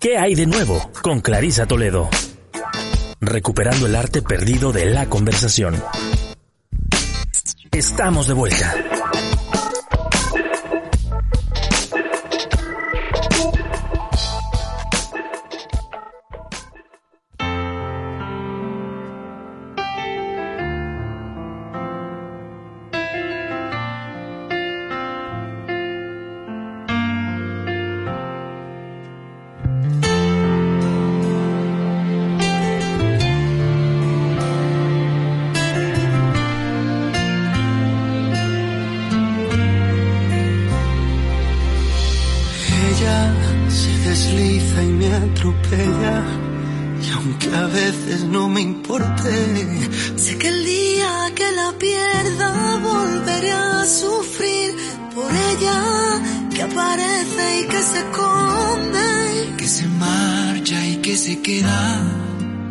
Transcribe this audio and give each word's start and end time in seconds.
¿Qué 0.00 0.16
hay 0.16 0.34
de 0.34 0.46
nuevo 0.46 0.90
con 1.02 1.20
Clarisa 1.20 1.66
Toledo? 1.66 2.08
Recuperando 3.20 3.84
el 3.84 3.94
arte 3.94 4.22
perdido 4.22 4.72
de 4.72 4.86
la 4.86 5.10
conversación. 5.10 5.74
Estamos 7.70 8.26
de 8.26 8.32
vuelta. 8.32 8.74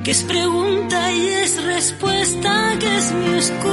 Que 0.03 0.11
es 0.11 0.23
pregunta 0.23 1.11
y 1.11 1.27
es 1.27 1.61
respuesta, 1.63 2.77
que 2.80 2.97
es 2.97 3.11
mi 3.11 3.33
oscuridad, 3.36 3.69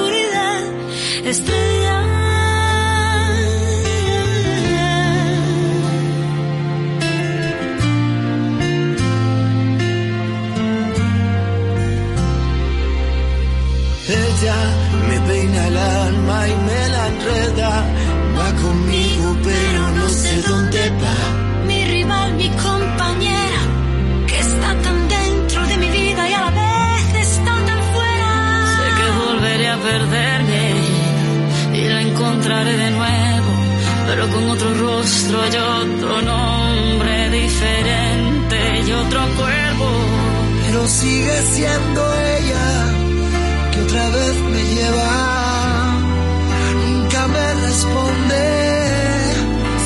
rostro 35.47 35.87
y 35.87 35.95
otro 35.95 36.23
nombre 36.23 37.31
diferente 37.31 38.83
y 38.87 38.93
otro 38.93 39.21
cuerpo. 39.37 39.91
Pero 40.67 40.89
sigue 40.89 41.43
siendo 41.53 42.15
ella 42.15 42.69
que 43.73 43.81
otra 43.83 44.09
vez 44.11 44.37
me 44.53 44.63
lleva. 44.75 45.95
Nunca 46.75 47.27
me 47.29 47.55
responde 47.67 48.45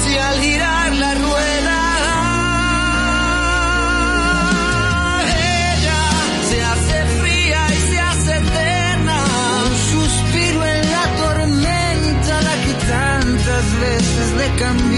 si 0.04 0.19
al 0.19 0.41
girar 0.41 0.93
la 0.94 1.15
rueda 1.15 1.81
ella 5.72 6.03
se 6.48 6.62
hace 6.62 7.04
fría 7.21 7.66
y 7.69 7.91
se 7.91 7.98
hace 8.00 8.37
eterna. 8.37 9.25
Un 9.66 9.77
suspiro 9.92 10.65
en 10.65 10.91
la 10.91 11.04
tormenta, 11.22 12.42
la 12.42 12.54
que 12.65 12.75
tantas 12.88 13.81
veces 13.81 14.32
le 14.38 14.48
cambió 14.59 14.90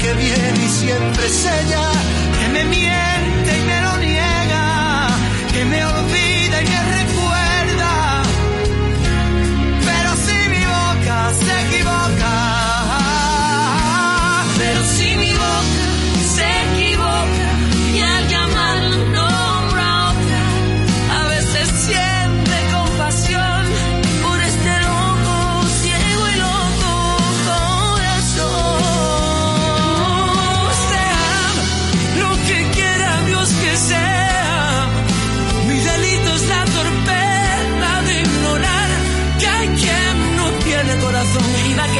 que 0.00 0.12
viene 0.14 0.64
y 0.64 0.68
siempre 0.68 1.26
es 1.26 1.46
ella 1.46 2.19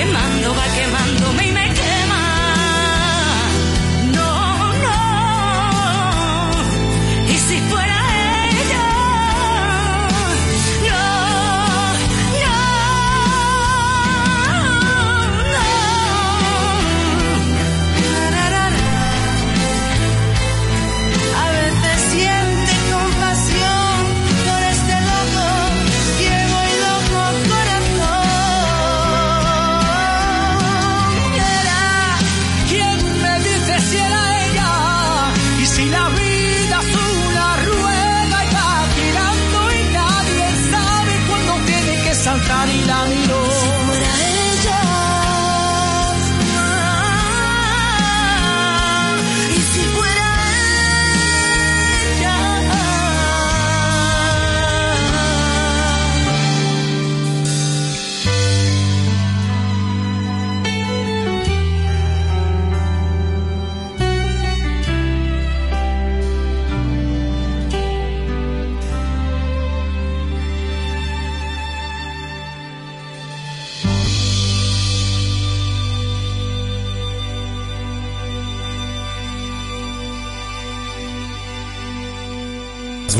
Y 0.00 0.40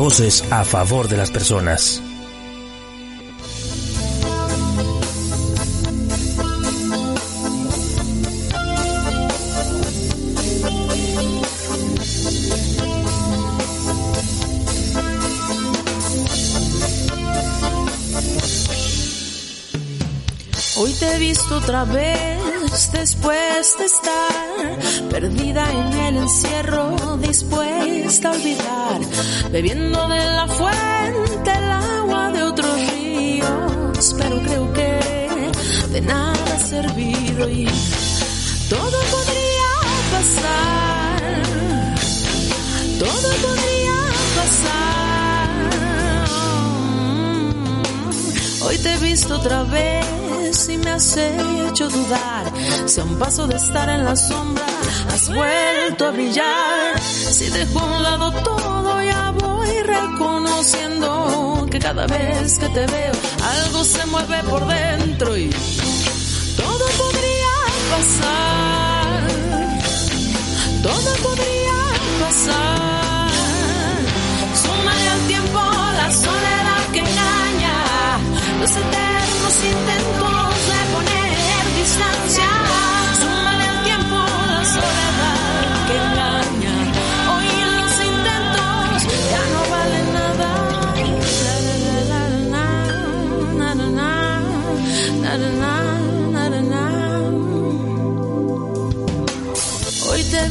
voces 0.01 0.43
a 0.51 0.65
favor 0.65 1.09
de 1.09 1.19
las 1.19 1.31
personas. 1.31 2.03
Hoy 20.79 20.93
te 20.95 21.15
he 21.15 21.19
visto 21.19 21.59
otra 21.59 21.85
vez 21.85 22.91
después 22.95 23.77
de 23.79 23.85
estar 23.85 25.11
perdida 25.11 25.71
en 25.71 25.93
el 25.93 26.17
encierro, 26.23 27.19
dispuesta 27.19 28.31
a 28.31 28.33
olvidar 28.33 28.80
bebiendo 29.51 30.09
de 30.09 30.19
la 30.19 30.47
fuente 30.47 31.51
el 31.51 31.71
agua 31.71 32.31
de 32.33 32.43
otros 32.43 32.93
ríos, 32.93 34.15
pero 34.19 34.43
creo 34.43 34.73
que 34.73 35.01
de 35.93 36.01
nada 36.01 36.55
ha 36.55 36.59
servido 36.61 37.49
y 37.49 37.67
todo 38.69 38.99
podría 39.15 39.71
pasar, 40.13 41.43
todo 42.99 43.29
podría 43.47 43.99
pasar. 44.37 45.51
Hoy 48.63 48.79
te 48.79 48.95
he 48.95 48.99
visto 48.99 49.37
otra 49.37 49.63
vez 49.65 50.69
y 50.69 50.79
me 50.79 50.91
has 50.91 51.17
hecho 51.17 51.89
dudar. 51.89 52.53
Si 52.87 53.01
a 53.01 53.05
un 53.05 53.19
paso 53.19 53.47
de 53.47 53.57
estar 53.57 53.89
en 53.89 54.05
la 54.05 54.17
sombra 54.17 54.67
has 55.13 55.29
vuelto 55.29 56.07
a 56.07 56.11
brillar. 56.11 57.01
Si 57.01 57.49
dejo 57.51 57.79
a 57.79 57.85
un 57.85 58.03
lado 58.03 58.33
todo, 58.43 58.70
ya 59.11 59.31
voy 59.33 59.73
reconociendo 59.83 61.67
que 61.71 61.79
cada 61.79 62.07
vez 62.07 62.59
que 62.59 62.69
te 62.69 62.87
veo 62.87 63.13
algo 63.55 63.85
se 63.85 64.07
mueve 64.07 64.39
por 64.45 64.63
dentro 64.67 65.37
y 65.37 65.51
todo 66.57 66.85
podría 67.03 67.55
pasar. 67.95 69.21
Todo 70.89 71.11
podría 71.27 71.79
pasar. 72.23 73.31
Súmale 74.63 75.09
al 75.17 75.23
tiempo 75.33 75.61
la 76.01 76.09
soledad 76.25 76.83
que 76.93 77.01
engaña. 77.01 77.77
Los 78.61 78.73
eternos 78.83 79.55
intentos 79.75 80.55
de 80.71 80.81
poner 80.95 81.63
distancia. 81.83 82.60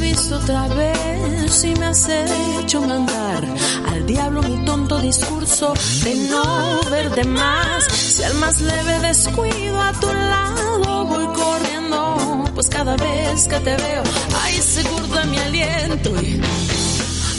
Otra 0.10 0.68
vez 0.70 1.64
y 1.64 1.76
me 1.76 1.86
has 1.86 2.10
hecho 2.10 2.82
mandar 2.82 3.44
al 3.90 4.06
diablo 4.08 4.42
mi 4.42 4.66
tonto 4.66 4.98
discurso 5.00 5.74
de 6.04 6.16
no 6.32 6.82
ver 6.90 7.12
de 7.12 7.24
más. 7.26 7.84
Si 7.86 8.24
al 8.24 8.34
más 8.36 8.60
leve 8.60 9.00
descuido 9.00 9.80
a 9.80 9.92
tu 9.94 10.08
lado 10.08 11.06
voy 11.06 11.28
corriendo, 11.28 12.44
pues 12.56 12.68
cada 12.70 12.96
vez 12.98 13.48
que 13.48 13.60
te 13.60 13.76
veo, 13.76 14.04
ahí 14.42 14.56
se 14.56 14.84
curta 14.84 15.26
mi 15.26 15.38
aliento 15.38 16.10
y 16.22 16.42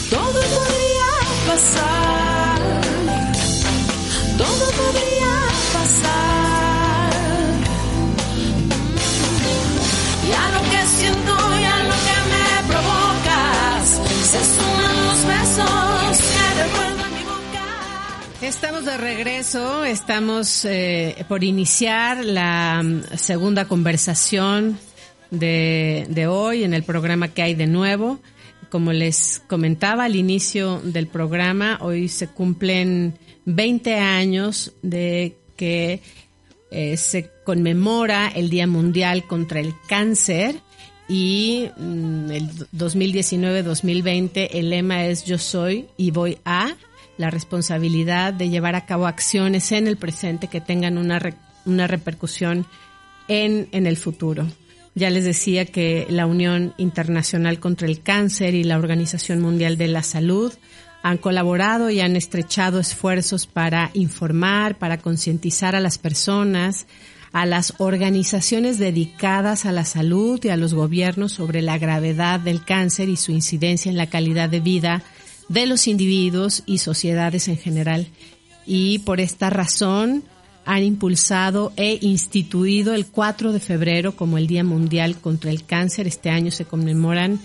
todo 0.09 0.39
podría 0.55 1.09
pasar. 1.47 1.90
Estamos 18.51 18.83
de 18.83 18.97
regreso, 18.97 19.85
estamos 19.85 20.65
eh, 20.65 21.23
por 21.29 21.41
iniciar 21.41 22.25
la 22.25 22.83
mm, 22.83 23.15
segunda 23.15 23.65
conversación 23.65 24.77
de, 25.29 26.27
hoy 26.29 26.65
en 26.65 26.73
el 26.73 26.83
programa 26.83 27.29
que 27.29 27.43
hay 27.43 27.55
de 27.55 27.67
nuevo. 27.67 28.19
Como 28.69 28.91
les 28.91 29.41
comentaba 29.47 30.03
al 30.03 30.17
inicio 30.17 30.81
del 30.83 31.07
programa, 31.07 31.77
hoy 31.79 32.09
se 32.09 32.27
cumplen 32.27 33.17
20 33.45 33.95
años 33.95 34.73
de 34.81 35.37
que 35.55 36.01
eh, 36.71 36.97
se 36.97 37.31
conmemora 37.45 38.27
el 38.35 38.49
Día 38.49 38.67
Mundial 38.67 39.27
contra 39.27 39.61
el 39.61 39.73
Cáncer 39.87 40.59
y 41.07 41.69
mm, 41.77 42.31
el 42.31 42.49
2019-2020 42.73 44.49
el 44.51 44.71
lema 44.71 45.05
es 45.05 45.23
Yo 45.23 45.37
soy 45.37 45.87
y 45.95 46.11
voy 46.11 46.37
a 46.43 46.75
la 47.21 47.29
responsabilidad 47.29 48.33
de 48.33 48.49
llevar 48.49 48.75
a 48.75 48.85
cabo 48.85 49.07
acciones 49.07 49.71
en 49.71 49.87
el 49.87 49.95
presente 49.95 50.47
que 50.47 50.59
tengan 50.59 50.97
una, 50.97 51.21
una 51.65 51.87
repercusión 51.87 52.65
en, 53.27 53.69
en 53.71 53.87
el 53.87 53.95
futuro. 53.95 54.47
Ya 54.93 55.09
les 55.09 55.23
decía 55.23 55.65
que 55.65 56.05
la 56.09 56.25
Unión 56.25 56.73
Internacional 56.77 57.59
contra 57.59 57.87
el 57.87 58.01
Cáncer 58.01 58.55
y 58.55 58.65
la 58.65 58.77
Organización 58.77 59.39
Mundial 59.39 59.77
de 59.77 59.87
la 59.87 60.03
Salud 60.03 60.51
han 61.03 61.17
colaborado 61.17 61.89
y 61.89 62.01
han 62.01 62.15
estrechado 62.15 62.79
esfuerzos 62.79 63.47
para 63.47 63.91
informar, 63.93 64.77
para 64.77 64.97
concientizar 64.97 65.75
a 65.75 65.79
las 65.79 65.97
personas, 65.97 66.87
a 67.31 67.45
las 67.45 67.75
organizaciones 67.77 68.77
dedicadas 68.77 69.65
a 69.65 69.71
la 69.71 69.85
salud 69.85 70.43
y 70.43 70.49
a 70.49 70.57
los 70.57 70.73
gobiernos 70.73 71.31
sobre 71.31 71.61
la 71.61 71.77
gravedad 71.77 72.39
del 72.39 72.65
cáncer 72.65 73.07
y 73.07 73.15
su 73.15 73.31
incidencia 73.31 73.89
en 73.89 73.97
la 73.97 74.07
calidad 74.07 74.49
de 74.49 74.59
vida 74.59 75.03
de 75.51 75.65
los 75.65 75.87
individuos 75.87 76.63
y 76.65 76.77
sociedades 76.77 77.47
en 77.47 77.57
general. 77.57 78.07
Y 78.65 78.99
por 78.99 79.19
esta 79.19 79.49
razón 79.49 80.23
han 80.65 80.83
impulsado 80.83 81.73
e 81.75 81.97
instituido 82.01 82.93
el 82.93 83.07
4 83.07 83.51
de 83.51 83.59
febrero 83.59 84.15
como 84.15 84.37
el 84.37 84.47
Día 84.47 84.63
Mundial 84.63 85.17
contra 85.17 85.51
el 85.51 85.65
Cáncer. 85.65 86.07
Este 86.07 86.29
año 86.29 86.51
se 86.51 86.65
conmemoran 86.65 87.39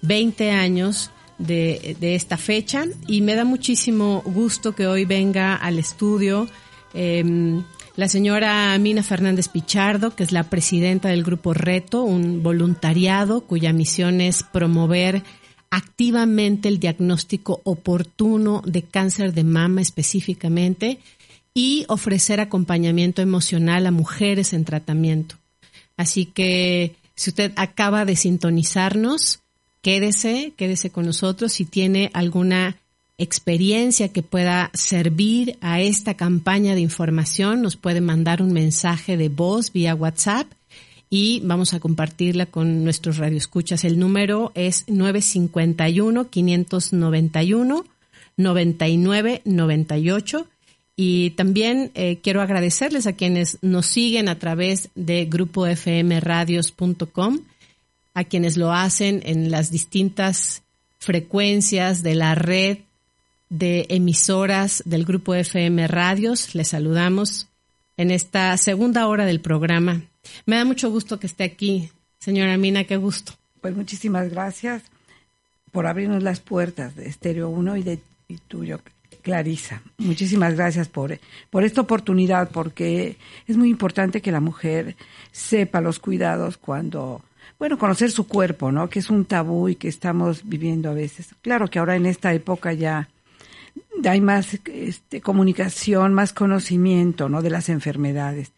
20 0.00 0.50
años 0.50 1.10
de, 1.38 1.96
de 2.00 2.14
esta 2.14 2.36
fecha 2.36 2.84
y 3.06 3.20
me 3.20 3.34
da 3.34 3.44
muchísimo 3.44 4.22
gusto 4.24 4.74
que 4.74 4.86
hoy 4.86 5.04
venga 5.04 5.54
al 5.54 5.78
estudio 5.78 6.48
eh, 6.94 7.62
la 7.94 8.08
señora 8.08 8.76
Mina 8.78 9.02
Fernández 9.02 9.48
Pichardo, 9.48 10.16
que 10.16 10.22
es 10.22 10.32
la 10.32 10.44
presidenta 10.44 11.10
del 11.10 11.22
Grupo 11.22 11.52
Reto, 11.52 12.02
un 12.04 12.42
voluntariado 12.42 13.42
cuya 13.42 13.72
misión 13.74 14.22
es 14.22 14.42
promover 14.42 15.22
activamente 15.72 16.68
el 16.68 16.78
diagnóstico 16.78 17.62
oportuno 17.64 18.62
de 18.66 18.82
cáncer 18.82 19.32
de 19.32 19.42
mama 19.42 19.80
específicamente 19.80 20.98
y 21.54 21.86
ofrecer 21.88 22.40
acompañamiento 22.40 23.22
emocional 23.22 23.86
a 23.86 23.90
mujeres 23.90 24.52
en 24.52 24.66
tratamiento. 24.66 25.36
Así 25.96 26.26
que 26.26 26.94
si 27.14 27.30
usted 27.30 27.52
acaba 27.56 28.04
de 28.04 28.16
sintonizarnos, 28.16 29.40
quédese, 29.80 30.52
quédese 30.58 30.90
con 30.90 31.06
nosotros 31.06 31.54
si 31.54 31.64
tiene 31.64 32.10
alguna 32.12 32.76
experiencia 33.16 34.08
que 34.08 34.22
pueda 34.22 34.70
servir 34.74 35.56
a 35.62 35.80
esta 35.80 36.14
campaña 36.14 36.74
de 36.74 36.82
información, 36.82 37.62
nos 37.62 37.76
puede 37.76 38.02
mandar 38.02 38.42
un 38.42 38.52
mensaje 38.52 39.16
de 39.16 39.30
voz 39.30 39.72
vía 39.72 39.94
WhatsApp 39.94 40.52
y 41.14 41.42
vamos 41.44 41.74
a 41.74 41.78
compartirla 41.78 42.46
con 42.46 42.84
nuestros 42.84 43.18
radioescuchas. 43.18 43.84
El 43.84 43.98
número 43.98 44.50
es 44.54 44.84
951 44.88 46.30
591 46.30 47.84
9998 48.38 50.46
y 50.96 51.32
también 51.32 51.90
eh, 51.94 52.20
quiero 52.22 52.40
agradecerles 52.40 53.06
a 53.06 53.12
quienes 53.12 53.58
nos 53.60 53.84
siguen 53.84 54.30
a 54.30 54.38
través 54.38 54.88
de 54.94 55.26
grupofmradios.com, 55.26 57.40
a 58.14 58.24
quienes 58.24 58.56
lo 58.56 58.72
hacen 58.72 59.20
en 59.26 59.50
las 59.50 59.70
distintas 59.70 60.62
frecuencias 60.98 62.02
de 62.02 62.14
la 62.14 62.34
red 62.34 62.78
de 63.50 63.84
emisoras 63.90 64.82
del 64.86 65.04
grupo 65.04 65.34
FM 65.34 65.88
Radios. 65.88 66.54
Les 66.54 66.68
saludamos 66.68 67.48
en 67.98 68.10
esta 68.10 68.56
segunda 68.56 69.06
hora 69.08 69.26
del 69.26 69.42
programa. 69.42 70.06
Me 70.46 70.56
da 70.56 70.64
mucho 70.64 70.90
gusto 70.90 71.18
que 71.18 71.26
esté 71.26 71.44
aquí, 71.44 71.90
señora 72.18 72.56
Mina, 72.56 72.84
qué 72.84 72.96
gusto. 72.96 73.32
Pues 73.60 73.76
muchísimas 73.76 74.30
gracias 74.30 74.82
por 75.70 75.86
abrirnos 75.86 76.22
las 76.22 76.40
puertas 76.40 76.94
de 76.96 77.06
Estéreo 77.08 77.48
1 77.48 77.76
y 77.76 77.82
de 77.82 77.98
tuyo, 78.48 78.80
Clarisa. 79.22 79.82
Muchísimas 79.98 80.54
gracias 80.54 80.88
por, 80.88 81.18
por 81.50 81.64
esta 81.64 81.80
oportunidad, 81.80 82.50
porque 82.50 83.16
es 83.46 83.56
muy 83.56 83.70
importante 83.70 84.20
que 84.20 84.32
la 84.32 84.40
mujer 84.40 84.96
sepa 85.30 85.80
los 85.80 85.98
cuidados 85.98 86.58
cuando, 86.58 87.22
bueno, 87.58 87.78
conocer 87.78 88.10
su 88.10 88.26
cuerpo, 88.26 88.72
¿no? 88.72 88.88
Que 88.88 88.98
es 88.98 89.10
un 89.10 89.24
tabú 89.24 89.68
y 89.68 89.76
que 89.76 89.88
estamos 89.88 90.42
viviendo 90.48 90.90
a 90.90 90.94
veces. 90.94 91.28
Claro 91.40 91.68
que 91.68 91.78
ahora 91.78 91.96
en 91.96 92.06
esta 92.06 92.34
época 92.34 92.72
ya 92.72 93.08
hay 94.04 94.20
más 94.20 94.58
este, 94.66 95.20
comunicación, 95.20 96.14
más 96.14 96.32
conocimiento, 96.32 97.28
¿no? 97.28 97.42
De 97.42 97.50
las 97.50 97.68
enfermedades. 97.68 98.52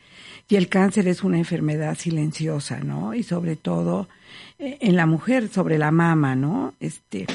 Y 0.48 0.56
el 0.56 0.68
cáncer 0.68 1.08
es 1.08 1.24
una 1.24 1.38
enfermedad 1.38 1.96
silenciosa, 1.96 2.80
¿no? 2.80 3.14
Y 3.14 3.22
sobre 3.22 3.56
todo 3.56 4.08
eh, 4.58 4.78
en 4.80 4.96
la 4.96 5.06
mujer, 5.06 5.48
sobre 5.48 5.78
la 5.78 5.90
mama, 5.90 6.34
¿no? 6.34 6.74
Este, 6.80 7.26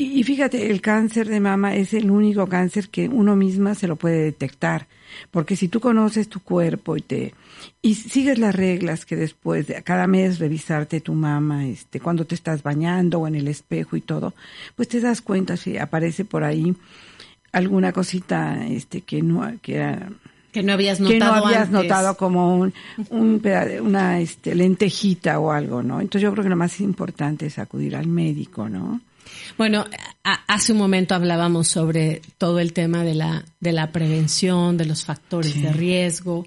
Y, 0.00 0.22
fíjate, 0.22 0.70
el 0.70 0.80
cáncer 0.80 1.26
de 1.28 1.40
mama 1.40 1.74
es 1.74 1.92
el 1.92 2.08
único 2.10 2.46
cáncer 2.46 2.88
que 2.88 3.08
uno 3.08 3.34
misma 3.34 3.74
se 3.74 3.88
lo 3.88 3.96
puede 3.96 4.22
detectar, 4.22 4.86
porque 5.32 5.56
si 5.56 5.66
tú 5.66 5.80
conoces 5.80 6.28
tu 6.28 6.38
cuerpo 6.40 6.96
y 6.96 7.00
te 7.00 7.34
y 7.82 7.94
sigues 7.94 8.38
las 8.38 8.54
reglas 8.54 9.04
que 9.04 9.16
después 9.16 9.66
de 9.66 9.82
cada 9.82 10.06
mes 10.06 10.38
revisarte 10.38 11.00
tu 11.00 11.14
mama, 11.14 11.66
este, 11.66 11.98
cuando 11.98 12.24
te 12.24 12.36
estás 12.36 12.62
bañando 12.62 13.18
o 13.18 13.26
en 13.26 13.34
el 13.34 13.48
espejo 13.48 13.96
y 13.96 14.00
todo, 14.00 14.34
pues 14.76 14.86
te 14.88 15.00
das 15.00 15.20
cuenta 15.20 15.56
si 15.56 15.78
aparece 15.78 16.24
por 16.24 16.44
ahí 16.44 16.76
alguna 17.50 17.92
cosita, 17.92 18.66
este, 18.68 19.00
que 19.00 19.20
no, 19.20 19.52
que 19.60 19.98
que 20.58 20.66
no 20.66 20.72
habías 20.72 21.00
notado 21.00 21.18
que 21.18 21.40
no 21.40 21.46
habías 21.46 21.70
notado 21.70 22.16
como 22.16 22.56
un, 22.56 22.74
un 23.10 23.42
una 23.80 24.20
este, 24.20 24.54
lentejita 24.54 25.38
o 25.38 25.52
algo, 25.52 25.82
¿no? 25.82 26.00
Entonces 26.00 26.22
yo 26.22 26.32
creo 26.32 26.44
que 26.44 26.50
lo 26.50 26.56
más 26.56 26.80
importante 26.80 27.46
es 27.46 27.58
acudir 27.58 27.94
al 27.94 28.06
médico, 28.06 28.68
¿no? 28.68 29.00
Bueno, 29.56 29.84
hace 30.22 30.72
un 30.72 30.78
momento 30.78 31.14
hablábamos 31.14 31.68
sobre 31.68 32.22
todo 32.38 32.58
el 32.58 32.72
tema 32.72 33.04
de 33.04 33.14
la, 33.14 33.44
de 33.60 33.72
la 33.72 33.92
prevención, 33.92 34.76
de 34.76 34.86
los 34.86 35.04
factores 35.04 35.60
de 35.60 35.72
riesgo. 35.72 36.46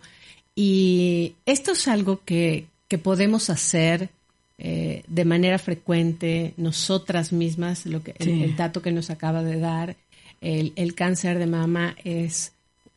Y 0.56 1.36
esto 1.46 1.72
es 1.72 1.88
algo 1.88 2.22
que, 2.26 2.66
que 2.88 2.98
podemos 2.98 3.50
hacer 3.50 4.10
eh, 4.58 5.04
de 5.08 5.26
manera 5.26 5.58
frecuente 5.60 6.54
nosotras 6.58 7.32
mismas. 7.32 7.86
Lo 7.86 8.04
que, 8.04 8.16
el, 8.20 8.56
dato 8.56 8.82
que 8.82 8.92
nos 8.92 9.10
acaba 9.10 9.44
de 9.44 9.60
dar, 9.60 9.96
el, 10.42 10.74
el 10.76 10.96
cáncer 10.96 11.40
de 11.40 11.48
mama 11.48 11.96
es 12.04 12.54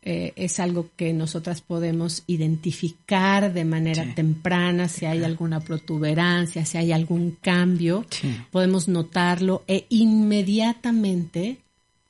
eh, 0.06 0.34
es 0.36 0.60
algo 0.60 0.90
que 0.96 1.14
nosotras 1.14 1.62
podemos 1.62 2.24
identificar 2.26 3.54
de 3.54 3.64
manera 3.64 4.14
temprana, 4.14 4.86
si 4.86 5.06
hay 5.06 5.24
alguna 5.24 5.60
protuberancia, 5.60 6.66
si 6.66 6.76
hay 6.76 6.92
algún 6.92 7.38
cambio, 7.40 8.04
podemos 8.50 8.86
notarlo 8.86 9.64
e 9.66 9.86
inmediatamente 9.88 11.56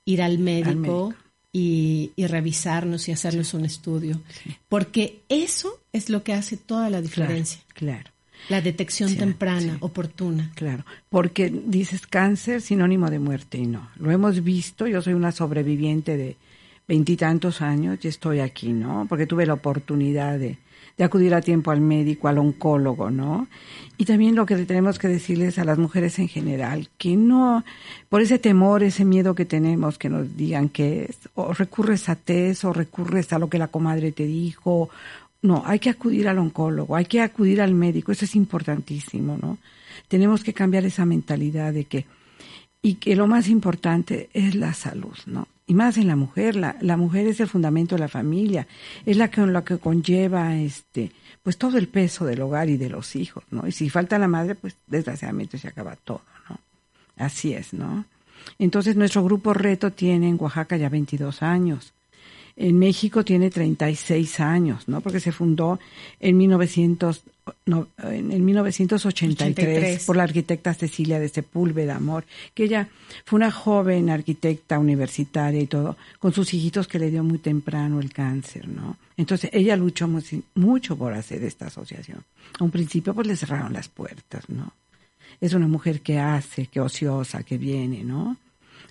ir 0.05 0.23
al 0.23 0.39
médico, 0.39 1.15
Y, 1.53 2.11
revisarnos 2.17 3.09
y 3.09 3.13
hacernos 3.13 3.55
un 3.55 3.65
estudio. 3.65 4.21
Porque 4.69 5.21
eso 5.29 5.79
es 5.93 6.11
lo 6.11 6.25
que 6.25 6.33
hace 6.33 6.57
toda 6.57 6.91
la 6.91 7.01
diferencia. 7.01 7.61
Claro. 7.75 8.11
La 8.49 8.61
detección 8.61 9.15
temprana, 9.15 9.77
oportuna. 9.79 10.51
Claro, 10.57 10.85
porque 11.09 11.49
dices 11.49 12.09
cáncer 12.09 12.61
sinónimo 12.61 13.09
de 13.09 13.21
muerte 13.21 13.59
y 13.59 13.67
no. 13.67 13.89
Lo 13.95 14.11
hemos 14.11 14.43
visto, 14.43 14.89
yo 14.89 15.01
soy 15.01 15.15
una 15.15 15.31
sobreviviente 15.31 16.17
de, 16.17 16.37
veintitantos 16.87 17.63
años 17.63 17.99
y 18.03 18.09
estoy 18.09 18.41
aquí, 18.41 18.73
¿no? 18.73 19.07
Porque 19.09 19.27
tuve 19.27 19.47
la 19.47 19.55
oportunidad 19.55 20.39
de, 20.39 20.59
de 20.97 21.05
acudir 21.05 21.35
a 21.35 21.41
tiempo 21.41 21.71
al 21.71 21.81
médico, 21.81 22.29
al 22.29 22.39
oncólogo, 22.39 23.11
¿no? 23.11 23.49
Y 23.97 24.05
también 24.05 24.35
lo 24.35 24.47
que 24.47 24.57
tenemos 24.65 24.99
que 24.99 25.09
decirles 25.09 25.59
a 25.59 25.65
las 25.65 25.79
mujeres 25.79 26.19
en 26.19 26.29
general, 26.29 26.89
que 26.99 27.17
no, 27.17 27.65
por 28.09 28.23
ese 28.23 28.39
temor, 28.39 28.83
ese 28.83 29.05
miedo 29.05 29.35
que 29.35 29.45
tenemos, 29.45 29.99
que 29.99 30.09
nos 30.09 30.37
digan 30.37 30.69
que 30.69 31.05
es, 31.05 31.19
o 31.35 31.53
recurres 31.53 32.09
a 32.09 32.17
test, 32.17 32.65
o 32.65 32.73
recurres 32.73 33.33
a 33.33 33.39
lo 33.39 33.49
que 33.49 33.59
la 33.59 33.69
comadre 33.69 34.13
te 34.13 34.27
dijo, 34.27 34.91
no, 35.43 35.63
hay 35.67 35.79
que 35.79 35.91
acudir 35.91 36.29
al 36.29 36.39
oncólogo, 36.39 36.97
hay 36.97 37.07
que 37.07 37.21
acudir 37.21 37.61
al 37.61 37.75
médico, 37.75 38.13
eso 38.13 38.25
es 38.25 38.37
importantísimo, 38.37 39.37
¿no? 39.41 39.59
Tenemos 40.09 40.45
que 40.45 40.55
cambiar 40.55 40.85
esa 40.85 41.05
mentalidad 41.05 41.73
de 41.73 41.85
que, 41.85 42.07
y 42.85 42.95
que 42.97 43.17
lo 43.17 43.27
más 43.27 43.49
importante 43.49 44.29
es 44.33 44.55
la 44.55 44.75
salud, 44.75 45.17
¿no? 45.27 45.49
y 45.67 45.75
más 45.75 45.97
en 45.97 46.07
la 46.07 46.17
mujer, 46.17 46.57
la, 46.57 46.77
la 46.81 46.97
mujer 46.97 47.27
es 47.27 47.41
el 47.41 47.49
fundamento 47.49 47.95
de 47.95 48.01
la 48.01 48.09
familia, 48.09 48.67
es 49.07 49.17
la 49.17 49.31
que, 49.31 49.43
que 49.65 49.79
conlleva 49.79 50.57
este, 50.57 51.11
pues 51.43 51.57
todo 51.57 51.79
el 51.79 51.89
peso 51.89 52.27
del 52.27 52.43
hogar 52.43 52.69
y 52.69 52.77
de 52.77 52.91
los 52.91 53.17
hijos, 53.17 53.45
¿no? 53.51 53.67
Y 53.67 53.73
si 53.73 53.89
falta 53.89 54.19
la 54.19 54.29
madre, 54.29 54.55
pues 54.57 54.77
desgraciadamente 54.87 55.57
se 55.57 55.69
acaba 55.69 55.97
todo, 55.97 56.23
¿no? 56.51 56.59
Así 57.17 57.55
es, 57.55 57.73
¿no? 57.73 58.05
Entonces 58.59 58.95
nuestro 58.97 59.25
grupo 59.25 59.55
Reto 59.55 59.91
tiene 59.91 60.29
en 60.29 60.37
Oaxaca 60.39 60.77
ya 60.77 60.91
22 60.91 61.43
años. 61.43 61.95
En 62.57 62.79
México 62.79 63.25
tiene 63.25 63.51
36 63.51 64.39
años, 64.39 64.87
¿no? 64.87 65.01
Porque 65.01 65.19
se 65.19 65.33
fundó 65.33 65.81
en 66.21 66.37
1900, 66.37 67.23
en 67.67 68.45
1983 68.45 70.05
por 70.05 70.17
la 70.17 70.23
arquitecta 70.23 70.73
Cecilia 70.73 71.19
de 71.19 71.29
Sepúlveda 71.29 71.97
Amor, 71.97 72.25
que 72.55 72.65
ella 72.65 72.89
fue 73.25 73.39
una 73.39 73.51
joven 73.51 74.09
arquitecta 74.09 74.79
universitaria 74.79 75.61
y 75.61 75.67
todo, 75.67 75.97
con 76.21 76.33
sus 76.33 76.55
hijitos 76.55 76.87
que 76.87 77.01
le 77.01 77.11
dio 77.11 77.25
muy 77.25 77.39
temprano 77.39 78.01
el 78.01 78.13
cáncer, 78.13 78.69
¿no? 78.69 78.99
Entonces 79.17 79.51
ella 79.53 79.77
luchó 79.77 80.09
mucho 80.55 80.97
por 80.97 81.13
hacer 81.13 81.43
esta 81.43 81.67
asociación. 81.67 82.23
A 82.61 82.63
un 82.63 82.71
principio 82.71 83.15
pues 83.15 83.27
le 83.27 83.37
cerraron 83.37 83.73
las 83.73 83.89
puertas, 83.89 84.49
¿no? 84.49 84.73
Es 85.41 85.55
una 85.55 85.67
mujer 85.67 86.03
que 86.03 86.21
hace, 86.21 86.69
que 86.69 86.81
ociosa, 86.81 87.43
que 87.43 87.59
viene, 87.59 88.05
¿no? 88.05 88.37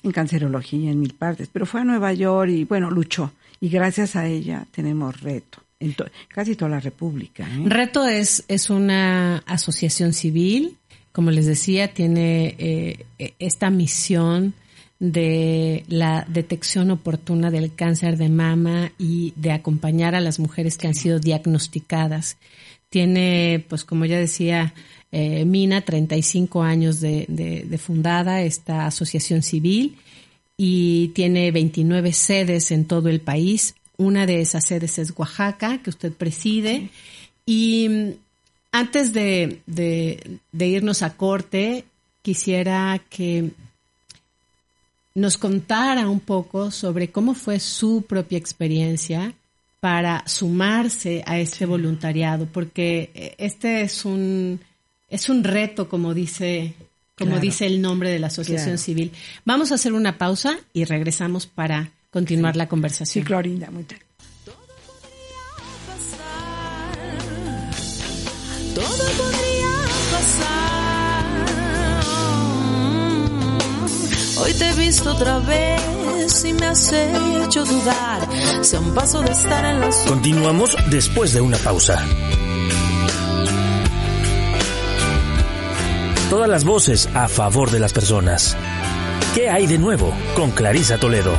En 0.03 0.11
cancerología, 0.11 0.91
en 0.91 0.99
mil 0.99 1.13
partes, 1.13 1.49
pero 1.51 1.65
fue 1.65 1.81
a 1.81 1.85
Nueva 1.85 2.13
York 2.13 2.51
y 2.51 2.65
bueno, 2.65 2.91
luchó 2.91 3.31
y 3.63 3.69
gracias 3.69 4.17
a 4.17 4.27
ella 4.27 4.67
tenemos 4.71 5.21
reto. 5.21 5.59
En 5.79 5.95
casi 6.27 6.55
toda 6.55 6.71
la 6.71 6.79
República. 6.81 7.47
¿eh? 7.47 7.63
Reto 7.65 8.05
es, 8.07 8.43
es 8.49 8.69
una 8.69 9.37
asociación 9.45 10.11
civil, 10.11 10.77
como 11.13 11.31
les 11.31 11.45
decía, 11.45 11.93
tiene 11.93 12.55
eh, 12.57 13.05
esta 13.39 13.69
misión 13.69 14.53
de 14.99 15.83
la 15.87 16.25
detección 16.27 16.91
oportuna 16.91 17.51
del 17.51 17.73
cáncer 17.73 18.17
de 18.17 18.29
mama 18.29 18.91
y 18.97 19.33
de 19.35 19.51
acompañar 19.51 20.15
a 20.15 20.21
las 20.21 20.39
mujeres 20.39 20.77
que 20.77 20.87
han 20.87 20.95
sido 20.95 21.19
diagnosticadas. 21.19 22.37
Tiene, 22.93 23.65
pues 23.69 23.83
como 23.83 24.05
ya 24.05 24.19
decía 24.19 24.75
eh, 25.11 25.45
Mina, 25.45 25.81
35 25.81 26.61
años 26.61 27.01
de, 27.01 27.25
de 27.27 27.77
fundada 27.79 28.43
esta 28.43 28.85
asociación 28.85 29.41
civil 29.41 29.97
y 30.57 31.07
tiene 31.09 31.51
29 31.51 32.13
sedes 32.13 32.69
en 32.69 32.85
todo 32.85 33.09
el 33.09 33.19
país. 33.19 33.73
Una 33.97 34.27
de 34.27 34.41
esas 34.41 34.65
sedes 34.65 34.99
es 34.99 35.11
Oaxaca, 35.17 35.81
que 35.81 35.89
usted 35.89 36.13
preside. 36.13 36.89
Y 37.45 37.89
mm, 37.89 38.09
antes 38.71 39.13
de, 39.13 39.61
de, 39.65 40.67
irnos 40.67 41.01
a 41.01 41.15
corte, 41.15 41.85
quisiera 42.21 43.01
que 43.09 43.51
nos 45.15 45.37
contara 45.37 46.09
un 46.09 46.19
poco 46.19 46.71
sobre 46.71 47.09
cómo 47.09 47.33
fue 47.33 47.59
su 47.59 48.03
propia 48.07 48.37
experiencia 48.37 49.33
para 49.83 50.23
sumarse 50.25 51.25
a 51.25 51.39
este 51.39 51.65
voluntariado, 51.65 52.45
porque 52.45 53.11
eh, 53.13 53.35
este 53.37 53.81
es 53.81 54.05
un, 54.05 54.61
es 55.09 55.27
un 55.27 55.43
reto, 55.43 55.89
como 55.89 56.13
dice 56.13 56.73
como 57.17 57.37
dice 57.37 57.65
el 57.65 57.81
nombre 57.81 58.09
de 58.09 58.17
la 58.17 58.27
asociación 58.27 58.77
civil. 58.77 59.11
Vamos 59.43 59.73
a 59.73 59.75
hacer 59.75 59.91
una 59.91 60.17
pausa 60.17 60.57
y 60.71 60.85
regresamos 60.85 61.47
para 61.47 61.91
continuar 62.11 62.55
la 62.55 62.69
conversación. 62.69 63.25
Sí, 63.25 63.27
Clorinda, 63.27 63.71
muy 63.71 63.83
bien. 63.83 63.99
Todo 68.73 68.85
podría 69.17 69.71
pasar. 70.13 70.82
Hoy 74.43 74.53
te 74.55 74.69
he 74.69 74.73
visto 74.73 75.11
otra 75.11 75.39
vez 75.39 76.43
y 76.43 76.53
me 76.53 76.65
has 76.65 76.91
hecho 76.91 77.63
dudar. 77.63 78.27
Sea 78.61 78.81
un 78.81 78.93
paso 78.93 79.21
de 79.21 79.31
estar 79.31 79.63
en 79.63 79.79
la 79.79 79.89
Continuamos 80.05 80.75
después 80.89 81.33
de 81.33 81.39
una 81.39 81.57
pausa. 81.57 82.05
Todas 86.29 86.49
las 86.49 86.65
voces 86.65 87.07
a 87.13 87.29
favor 87.29 87.71
de 87.71 87.79
las 87.79 87.93
personas. 87.93 88.57
¿Qué 89.33 89.49
hay 89.49 89.65
de 89.65 89.77
nuevo 89.77 90.13
con 90.35 90.51
Clarisa 90.51 90.97
Toledo? 90.97 91.33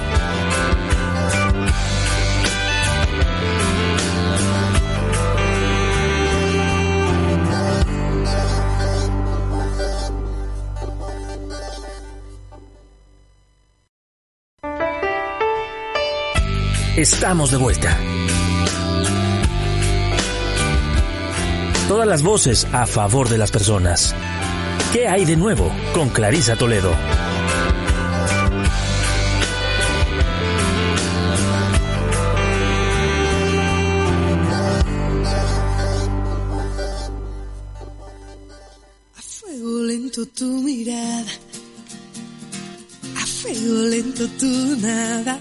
Estamos 16.97 17.51
de 17.51 17.57
vuelta. 17.57 17.99
Todas 21.89 22.07
las 22.07 22.23
voces 22.23 22.69
a 22.73 22.87
favor 22.87 23.29
de 23.29 23.37
las 23.37 23.51
personas. 23.51 24.15
¿Qué 24.93 25.09
hay 25.09 25.25
de 25.25 25.37
nuevo 25.37 25.73
con 25.93 26.09
Clarisa 26.11 26.55
Toledo? 26.55 26.93
A 39.17 39.21
fuego 39.21 39.83
lento 39.83 40.27
tu 40.27 40.63
mirada, 40.63 41.33
a 43.17 43.27
fuego 43.27 43.83
lento 43.89 44.29
tu 44.39 44.77
nada. 44.77 45.41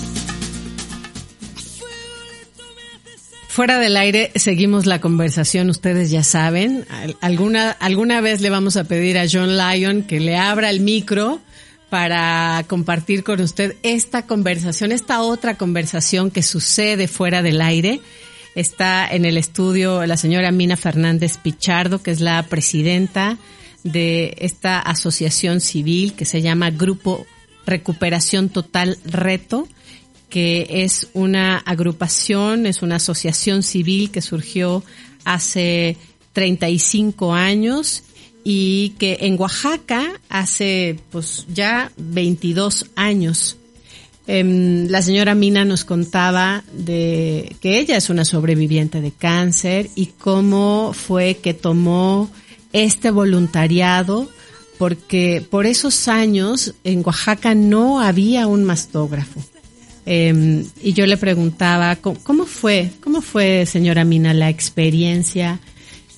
Fuera 3.51 3.79
del 3.79 3.97
aire 3.97 4.31
seguimos 4.35 4.85
la 4.85 5.01
conversación, 5.01 5.69
ustedes 5.69 6.09
ya 6.09 6.23
saben. 6.23 6.85
Alguna, 7.19 7.71
alguna 7.71 8.21
vez 8.21 8.39
le 8.39 8.49
vamos 8.49 8.77
a 8.77 8.85
pedir 8.85 9.17
a 9.17 9.25
John 9.29 9.57
Lyon 9.57 10.03
que 10.03 10.21
le 10.21 10.37
abra 10.37 10.69
el 10.69 10.79
micro 10.79 11.41
para 11.89 12.63
compartir 12.69 13.25
con 13.25 13.41
usted 13.41 13.75
esta 13.83 14.25
conversación, 14.25 14.93
esta 14.93 15.21
otra 15.21 15.57
conversación 15.57 16.31
que 16.31 16.43
sucede 16.43 17.09
fuera 17.09 17.41
del 17.41 17.59
aire. 17.59 17.99
Está 18.55 19.05
en 19.05 19.25
el 19.25 19.35
estudio 19.35 20.05
la 20.05 20.15
señora 20.15 20.53
Mina 20.53 20.77
Fernández 20.77 21.35
Pichardo, 21.37 22.01
que 22.01 22.11
es 22.11 22.21
la 22.21 22.41
presidenta 22.43 23.37
de 23.83 24.33
esta 24.37 24.79
asociación 24.79 25.59
civil 25.59 26.13
que 26.13 26.23
se 26.23 26.41
llama 26.41 26.69
Grupo 26.69 27.27
Recuperación 27.65 28.47
Total 28.47 28.97
Reto 29.03 29.67
que 30.31 30.65
es 30.69 31.09
una 31.13 31.57
agrupación, 31.57 32.65
es 32.65 32.81
una 32.81 32.95
asociación 32.95 33.61
civil 33.61 34.09
que 34.09 34.21
surgió 34.21 34.83
hace 35.25 35.97
35 36.33 37.33
años 37.33 38.03
y 38.43 38.95
que 38.97 39.19
en 39.21 39.39
Oaxaca 39.39 40.19
hace 40.29 40.97
pues 41.11 41.45
ya 41.53 41.91
22 41.97 42.87
años. 42.95 43.57
Em, 44.25 44.87
la 44.87 45.01
señora 45.01 45.35
Mina 45.35 45.65
nos 45.65 45.83
contaba 45.83 46.63
de 46.73 47.55
que 47.59 47.79
ella 47.79 47.97
es 47.97 48.09
una 48.09 48.23
sobreviviente 48.23 49.01
de 49.01 49.11
cáncer 49.11 49.89
y 49.95 50.07
cómo 50.07 50.93
fue 50.93 51.35
que 51.35 51.53
tomó 51.53 52.31
este 52.71 53.11
voluntariado 53.11 54.29
porque 54.77 55.45
por 55.47 55.65
esos 55.65 56.07
años 56.07 56.73
en 56.83 57.03
Oaxaca 57.05 57.53
no 57.53 57.99
había 57.99 58.47
un 58.47 58.63
mastógrafo. 58.63 59.41
Eh, 60.05 60.65
y 60.81 60.93
yo 60.93 61.05
le 61.05 61.17
preguntaba, 61.17 61.95
¿cómo, 61.95 62.45
fue, 62.45 62.91
cómo 63.01 63.21
fue, 63.21 63.65
señora 63.65 64.03
Mina, 64.03 64.33
la 64.33 64.49
experiencia 64.49 65.59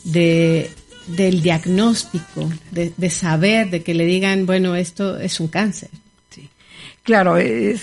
de, 0.03 0.69
del 1.07 1.41
diagnóstico, 1.41 2.49
de, 2.71 2.93
de, 2.95 3.09
saber, 3.09 3.69
de 3.69 3.83
que 3.83 3.93
le 3.93 4.05
digan, 4.05 4.45
bueno, 4.45 4.75
esto 4.75 5.19
es 5.19 5.39
un 5.39 5.47
cáncer? 5.47 5.89
Sí, 6.29 6.49
claro, 7.03 7.37
es 7.37 7.81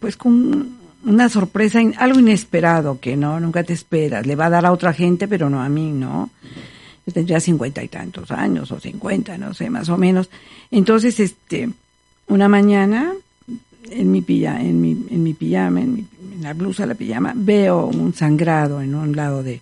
pues 0.00 0.16
con 0.16 0.82
una 1.04 1.28
sorpresa, 1.28 1.80
algo 1.96 2.20
inesperado 2.20 3.00
que 3.00 3.16
no, 3.16 3.40
nunca 3.40 3.62
te 3.62 3.72
esperas. 3.72 4.26
Le 4.26 4.36
va 4.36 4.46
a 4.46 4.50
dar 4.50 4.66
a 4.66 4.72
otra 4.72 4.92
gente, 4.92 5.28
pero 5.28 5.50
no 5.50 5.62
a 5.62 5.68
mí, 5.68 5.90
¿no? 5.92 6.30
Yo 7.06 7.12
tendría 7.12 7.40
cincuenta 7.40 7.82
y 7.82 7.88
tantos 7.88 8.30
años, 8.30 8.70
o 8.70 8.78
cincuenta, 8.78 9.36
no 9.36 9.54
sé, 9.54 9.68
más 9.70 9.88
o 9.88 9.96
menos. 9.96 10.30
Entonces, 10.70 11.18
este, 11.20 11.70
una 12.28 12.48
mañana 12.48 13.12
en 13.90 14.10
mi, 14.10 14.22
pilla, 14.22 14.60
en 14.60 14.80
mi, 14.80 14.92
en 15.10 15.22
mi 15.22 15.34
pijama, 15.34 15.80
en, 15.80 16.08
la 16.40 16.54
blusa, 16.54 16.86
la 16.86 16.94
pijama, 16.94 17.32
veo 17.36 17.86
un 17.86 18.14
sangrado 18.14 18.80
en 18.80 18.94
un 18.94 19.14
lado 19.14 19.42
de, 19.42 19.60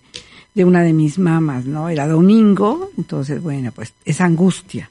de 0.55 0.65
una 0.65 0.81
de 0.83 0.93
mis 0.93 1.19
mamas, 1.19 1.65
¿no? 1.65 1.89
Era 1.89 2.07
domingo, 2.07 2.89
entonces, 2.97 3.41
bueno, 3.41 3.71
pues 3.71 3.93
es 4.03 4.19
angustia. 4.19 4.89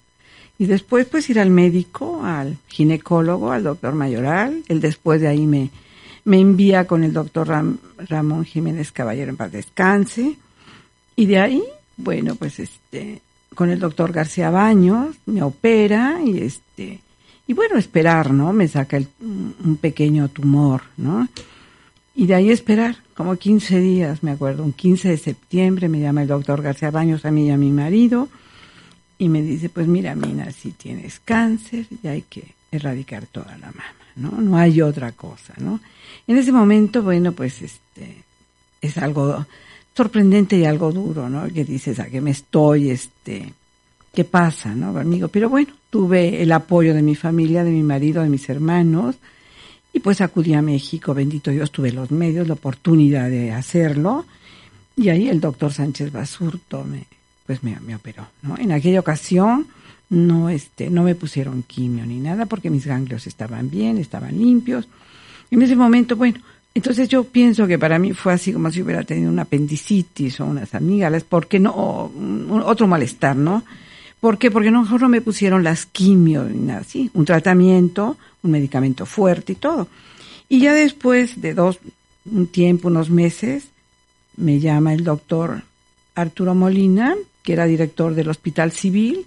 Y 0.58 0.66
después, 0.66 1.06
pues 1.06 1.28
ir 1.30 1.40
al 1.40 1.50
médico, 1.50 2.22
al 2.22 2.58
ginecólogo, 2.68 3.50
al 3.50 3.64
doctor 3.64 3.94
Mayoral. 3.94 4.62
Él 4.68 4.80
después 4.80 5.20
de 5.20 5.28
ahí 5.28 5.46
me, 5.46 5.70
me 6.24 6.38
envía 6.38 6.86
con 6.86 7.02
el 7.02 7.14
doctor 7.14 7.48
Ramón 7.96 8.44
Jiménez 8.44 8.92
Caballero 8.92 9.30
en 9.30 9.38
paz 9.38 9.52
descanse. 9.52 10.36
Y 11.16 11.26
de 11.26 11.38
ahí, 11.38 11.62
bueno, 11.96 12.34
pues 12.34 12.60
este, 12.60 13.22
con 13.54 13.70
el 13.70 13.78
doctor 13.78 14.12
García 14.12 14.50
Baños, 14.50 15.16
me 15.26 15.42
opera 15.42 16.18
y 16.22 16.42
este, 16.42 17.00
y 17.50 17.52
bueno, 17.52 17.78
esperar, 17.78 18.32
¿no? 18.32 18.52
Me 18.52 18.68
saca 18.68 18.96
el, 18.96 19.08
un 19.20 19.76
pequeño 19.80 20.28
tumor, 20.28 20.82
¿no? 20.96 21.26
Y 22.14 22.26
de 22.26 22.36
ahí 22.36 22.48
esperar, 22.52 22.98
como 23.12 23.34
15 23.34 23.80
días, 23.80 24.22
me 24.22 24.30
acuerdo, 24.30 24.62
un 24.62 24.72
15 24.72 25.08
de 25.08 25.16
septiembre 25.16 25.88
me 25.88 25.98
llama 25.98 26.22
el 26.22 26.28
doctor 26.28 26.62
García 26.62 26.92
Baños 26.92 27.24
a 27.24 27.32
mí 27.32 27.48
y 27.48 27.50
a 27.50 27.56
mi 27.56 27.72
marido 27.72 28.28
y 29.18 29.28
me 29.28 29.42
dice, 29.42 29.68
pues 29.68 29.88
mira, 29.88 30.14
Mina, 30.14 30.52
si 30.52 30.70
tienes 30.70 31.18
cáncer 31.24 31.86
y 32.00 32.06
hay 32.06 32.22
que 32.22 32.54
erradicar 32.70 33.26
toda 33.26 33.58
la 33.58 33.66
mama, 33.66 33.96
¿no? 34.14 34.30
No 34.40 34.56
hay 34.56 34.80
otra 34.80 35.10
cosa, 35.10 35.52
¿no? 35.58 35.80
En 36.28 36.36
ese 36.36 36.52
momento, 36.52 37.02
bueno, 37.02 37.32
pues 37.32 37.62
este, 37.62 38.22
es 38.80 38.96
algo 38.96 39.44
sorprendente 39.96 40.56
y 40.56 40.66
algo 40.66 40.92
duro, 40.92 41.28
¿no? 41.28 41.48
Que 41.48 41.64
dices, 41.64 41.98
¿a 41.98 42.06
qué 42.06 42.20
me 42.20 42.30
estoy, 42.30 42.90
este, 42.90 43.52
qué 44.14 44.22
pasa, 44.22 44.72
¿no, 44.72 44.96
amigo? 44.96 45.26
Pero 45.26 45.48
bueno, 45.48 45.79
tuve 45.90 46.42
el 46.42 46.52
apoyo 46.52 46.94
de 46.94 47.02
mi 47.02 47.14
familia, 47.14 47.64
de 47.64 47.70
mi 47.70 47.82
marido, 47.82 48.22
de 48.22 48.28
mis 48.28 48.48
hermanos, 48.48 49.16
y 49.92 50.00
pues 50.00 50.20
acudí 50.20 50.54
a 50.54 50.62
México, 50.62 51.14
bendito 51.14 51.50
Dios, 51.50 51.70
tuve 51.72 51.92
los 51.92 52.10
medios, 52.10 52.46
la 52.46 52.54
oportunidad 52.54 53.28
de 53.28 53.52
hacerlo, 53.52 54.24
y 54.96 55.08
ahí 55.08 55.28
el 55.28 55.40
doctor 55.40 55.72
Sánchez 55.72 56.12
Basurto 56.12 56.84
me, 56.84 57.06
pues 57.46 57.62
me, 57.62 57.78
me 57.80 57.96
operó, 57.96 58.28
¿no? 58.42 58.56
En 58.56 58.70
aquella 58.72 59.00
ocasión 59.00 59.66
no, 60.10 60.50
este, 60.50 60.90
no 60.90 61.04
me 61.04 61.14
pusieron 61.14 61.62
quimio 61.62 62.04
ni 62.04 62.18
nada 62.18 62.46
porque 62.46 62.68
mis 62.68 62.86
ganglios 62.86 63.26
estaban 63.26 63.70
bien, 63.70 63.98
estaban 63.98 64.36
limpios. 64.36 64.88
En 65.50 65.62
ese 65.62 65.76
momento, 65.76 66.16
bueno, 66.16 66.40
entonces 66.74 67.08
yo 67.08 67.24
pienso 67.24 67.66
que 67.66 67.78
para 67.78 67.98
mí 67.98 68.12
fue 68.12 68.32
así 68.32 68.52
como 68.52 68.70
si 68.70 68.82
hubiera 68.82 69.02
tenido 69.04 69.30
una 69.30 69.42
apendicitis 69.42 70.40
o 70.40 70.46
unas 70.46 70.74
amígdalas, 70.74 71.24
porque 71.24 71.58
no, 71.58 72.10
otro 72.64 72.86
malestar, 72.86 73.36
¿no? 73.36 73.64
¿Por 74.20 74.36
qué? 74.36 74.50
Porque 74.50 74.70
no, 74.70 74.84
no 74.84 75.08
me 75.08 75.22
pusieron 75.22 75.64
las 75.64 75.86
quimio 75.86 76.44
ni 76.44 76.58
nada 76.60 76.80
así, 76.80 77.10
un 77.14 77.24
tratamiento, 77.24 78.18
un 78.42 78.50
medicamento 78.50 79.06
fuerte 79.06 79.52
y 79.52 79.56
todo. 79.56 79.88
Y 80.48 80.60
ya 80.60 80.74
después 80.74 81.40
de 81.40 81.54
dos, 81.54 81.78
un 82.26 82.46
tiempo, 82.46 82.88
unos 82.88 83.08
meses, 83.08 83.68
me 84.36 84.60
llama 84.60 84.92
el 84.92 85.04
doctor 85.04 85.62
Arturo 86.14 86.54
Molina, 86.54 87.14
que 87.42 87.54
era 87.54 87.64
director 87.64 88.14
del 88.14 88.28
Hospital 88.28 88.72
Civil, 88.72 89.26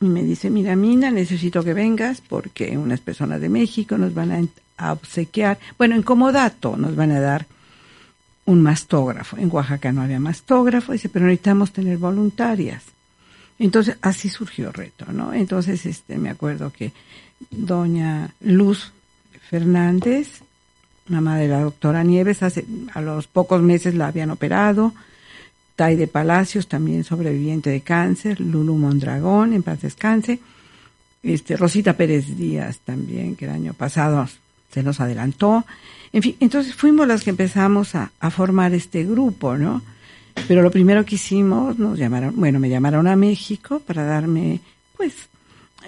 y 0.00 0.06
me 0.06 0.22
dice, 0.22 0.50
mira, 0.50 0.74
Mina, 0.74 1.10
necesito 1.10 1.62
que 1.62 1.72
vengas 1.72 2.20
porque 2.20 2.76
unas 2.76 3.00
personas 3.00 3.40
de 3.40 3.48
México 3.48 3.96
nos 3.96 4.12
van 4.14 4.50
a, 4.76 4.92
obsequiar, 4.92 5.58
bueno, 5.78 5.94
en 5.94 6.02
comodato 6.02 6.76
nos 6.76 6.96
van 6.96 7.12
a 7.12 7.20
dar 7.20 7.46
un 8.44 8.60
mastógrafo. 8.60 9.36
En 9.38 9.48
Oaxaca 9.52 9.92
no 9.92 10.02
había 10.02 10.18
mastógrafo, 10.18 10.92
dice, 10.92 11.08
pero 11.08 11.26
necesitamos 11.26 11.72
tener 11.72 11.98
voluntarias. 11.98 12.93
Entonces, 13.58 13.96
así 14.02 14.28
surgió 14.28 14.72
Reto, 14.72 15.06
¿no? 15.12 15.32
Entonces, 15.32 15.86
este, 15.86 16.18
me 16.18 16.30
acuerdo 16.30 16.72
que 16.72 16.92
doña 17.50 18.34
Luz 18.40 18.92
Fernández, 19.48 20.40
mamá 21.08 21.38
de 21.38 21.48
la 21.48 21.60
doctora 21.60 22.02
Nieves, 22.02 22.42
hace, 22.42 22.64
a 22.92 23.00
los 23.00 23.26
pocos 23.26 23.62
meses 23.62 23.94
la 23.94 24.08
habían 24.08 24.30
operado, 24.30 24.92
Tai 25.76 25.96
de 25.96 26.06
Palacios, 26.06 26.68
también 26.68 27.04
sobreviviente 27.04 27.70
de 27.70 27.80
cáncer, 27.80 28.40
Lulu 28.40 28.76
Mondragón, 28.76 29.52
en 29.52 29.62
paz 29.62 29.82
descanse, 29.82 30.40
este, 31.22 31.56
Rosita 31.56 31.94
Pérez 31.96 32.36
Díaz 32.36 32.80
también, 32.84 33.34
que 33.34 33.46
el 33.46 33.52
año 33.52 33.74
pasado 33.74 34.28
se 34.70 34.82
nos 34.82 35.00
adelantó. 35.00 35.64
En 36.12 36.22
fin, 36.22 36.36
entonces 36.40 36.74
fuimos 36.74 37.08
las 37.08 37.24
que 37.24 37.30
empezamos 37.30 37.94
a, 37.94 38.12
a 38.20 38.30
formar 38.30 38.72
este 38.74 39.04
grupo, 39.04 39.56
¿no? 39.56 39.82
Pero 40.46 40.62
lo 40.62 40.70
primero 40.70 41.04
que 41.04 41.14
hicimos, 41.14 41.78
nos 41.78 41.98
llamaron, 41.98 42.34
bueno, 42.36 42.58
me 42.58 42.68
llamaron 42.68 43.06
a 43.06 43.16
México 43.16 43.80
para 43.80 44.04
darme, 44.04 44.60
pues, 44.96 45.14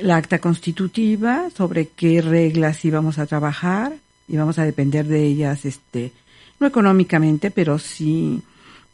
la 0.00 0.16
acta 0.16 0.38
constitutiva 0.38 1.48
sobre 1.54 1.88
qué 1.88 2.20
reglas 2.20 2.84
íbamos 2.84 3.18
a 3.18 3.26
trabajar, 3.26 3.92
íbamos 4.28 4.58
a 4.58 4.64
depender 4.64 5.06
de 5.06 5.24
ellas, 5.24 5.64
este, 5.64 6.12
no 6.60 6.66
económicamente, 6.66 7.50
pero 7.50 7.78
sí 7.78 8.40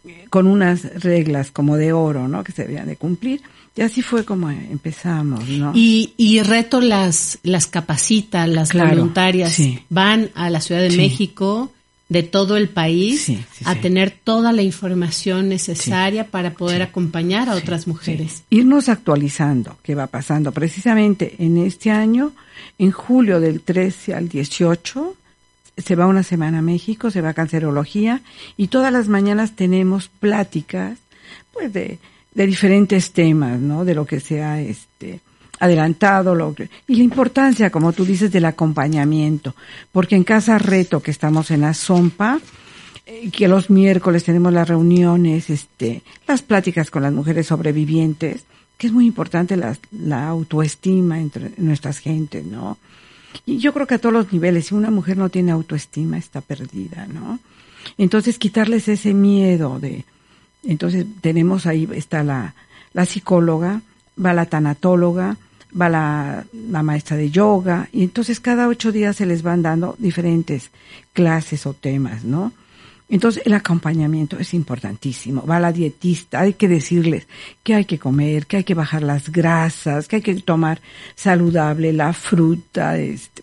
eh, 0.05 0.27
con 0.31 0.47
unas 0.47 1.03
reglas 1.03 1.51
como 1.51 1.77
de 1.77 1.93
oro, 1.93 2.29
¿no? 2.29 2.43
Que 2.43 2.53
se 2.53 2.65
debían 2.65 2.87
de 2.87 2.97
cumplir. 2.97 3.43
Y 3.77 3.83
así 3.83 4.03
fue 4.03 4.25
como 4.25 4.51
empezamos, 4.51 5.49
¿no? 5.49 5.73
Y, 5.75 6.13
y 6.17 6.43
Reto 6.43 6.81
las, 6.81 7.39
las 7.43 7.67
capacita, 7.67 8.47
las 8.47 8.73
voluntarias, 8.73 9.57
van 9.89 10.31
a 10.35 10.51
la 10.51 10.61
Ciudad 10.61 10.83
de 10.83 10.97
México 10.97 11.73
de 12.13 12.23
todo 12.23 12.59
el 12.59 12.69
país 12.69 13.33
a 13.65 13.75
tener 13.77 14.11
toda 14.11 14.53
la 14.53 14.61
información 14.61 15.49
necesaria 15.49 16.27
para 16.27 16.53
poder 16.53 16.83
acompañar 16.83 17.49
a 17.49 17.55
otras 17.55 17.87
mujeres. 17.87 18.43
Irnos 18.51 18.91
actualizando 18.91 19.79
qué 19.83 19.95
va 19.95 20.07
pasando. 20.09 20.53
Precisamente 20.53 21.37
en 21.39 21.57
este 21.57 21.91
año, 21.91 22.33
en 22.79 22.91
julio 22.91 23.41
del 23.41 23.63
13 23.63 24.15
al 24.15 24.29
18, 24.29 25.17
se 25.79 25.97
va 25.97 26.07
una 26.07 26.23
semana 26.23 26.59
a 26.59 26.63
México, 26.63 27.11
se 27.11 27.23
va 27.23 27.31
a 27.31 27.35
cancerología 27.35 28.21
y 28.59 28.69
todas 28.69 28.93
las 28.93 29.09
mañanas 29.09 29.57
tenemos 29.57 30.09
pláticas 30.09 30.99
pues 31.55 31.73
de, 31.73 31.99
de 32.35 32.47
diferentes 32.47 33.13
temas, 33.13 33.59
¿no? 33.59 33.87
De 33.87 33.95
lo 33.95 34.05
que 34.05 34.21
sea 34.21 34.61
este 34.61 35.21
adelantado 35.63 36.35
lo 36.35 36.57
y 36.89 36.97
la 36.97 37.05
importancia, 37.05 37.71
como 37.71 37.93
tú 37.93 38.05
dices, 38.05 38.33
del 38.33 38.47
acompañamiento, 38.47 39.55
porque 39.93 40.17
en 40.17 40.25
Casa 40.25 40.59
Reto, 40.59 41.01
que 41.01 41.13
estamos 41.13 41.53
en 41.53 41.61
la 41.61 41.73
Zompa, 41.73 42.41
eh, 43.07 43.31
que 43.31 43.47
los 43.47 43.71
miércoles 43.71 44.25
tenemos 44.25 44.53
las 44.53 44.69
reuniones, 44.69 45.51
este, 45.51 46.03
las 46.27 46.43
pláticas 46.43 46.91
con 46.91 47.03
las 47.03 47.13
mujeres 47.13 47.47
sobrevivientes, 47.47 48.43
que 48.77 48.89
es 48.89 48.93
muy 48.93 49.07
importante 49.07 49.57
la, 49.57 49.79
la 49.93 50.27
autoestima 50.27 51.21
entre 51.21 51.53
nuestras 51.59 52.01
gentes, 52.01 52.45
¿no? 52.45 52.77
Y 53.47 53.59
yo 53.59 53.73
creo 53.73 53.87
que 53.87 53.95
a 53.95 53.99
todos 53.99 54.13
los 54.13 54.33
niveles, 54.33 54.67
si 54.67 54.75
una 54.75 54.91
mujer 54.91 55.17
no 55.17 55.29
tiene 55.29 55.53
autoestima, 55.53 56.19
está 56.19 56.41
perdida, 56.41 57.07
¿no? 57.07 57.39
Entonces, 57.99 58.37
quitarles 58.37 58.89
ese 58.89 59.15
miedo 59.15 59.79
de, 59.79 60.05
entonces 60.65 61.07
tenemos 61.21 61.67
ahí, 61.67 61.89
está 61.95 62.25
la, 62.25 62.57
la 62.93 63.07
psicóloga, 63.07 63.81
va 64.23 64.35
la 64.35 64.47
tanatóloga, 64.47 65.37
va 65.79 65.89
la, 65.89 66.45
maestra 66.83 67.17
de 67.17 67.31
yoga, 67.31 67.89
y 67.93 68.03
entonces 68.03 68.41
cada 68.41 68.69
ocho 68.69 68.93
días 68.93 69.17
se 69.17 69.27
les 69.27 69.43
van 69.43 69.63
dando 69.63 69.97
diferentes 69.99 70.71
clases 71.13 71.67
o 71.67 71.75
temas, 71.75 72.25
¿no? 72.25 72.53
Entonces 73.09 73.43
el 73.45 73.53
acompañamiento 73.53 74.39
es 74.39 74.55
importantísimo. 74.55 75.45
Va 75.45 75.61
la 75.61 75.73
dietista, 75.73 76.41
hay 76.41 76.55
que 76.55 76.67
decirles 76.67 77.27
que 77.63 77.75
hay 77.75 77.85
que 77.85 77.99
comer, 77.99 78.47
que 78.47 78.59
hay 78.59 78.65
que 78.65 78.75
bajar 78.75 79.03
las 79.03 79.31
grasas, 79.31 80.09
que 80.09 80.17
hay 80.17 80.23
que 80.23 80.35
tomar 80.37 80.81
saludable 81.15 81.93
la 81.93 82.15
fruta, 82.15 82.97
este, 82.97 83.43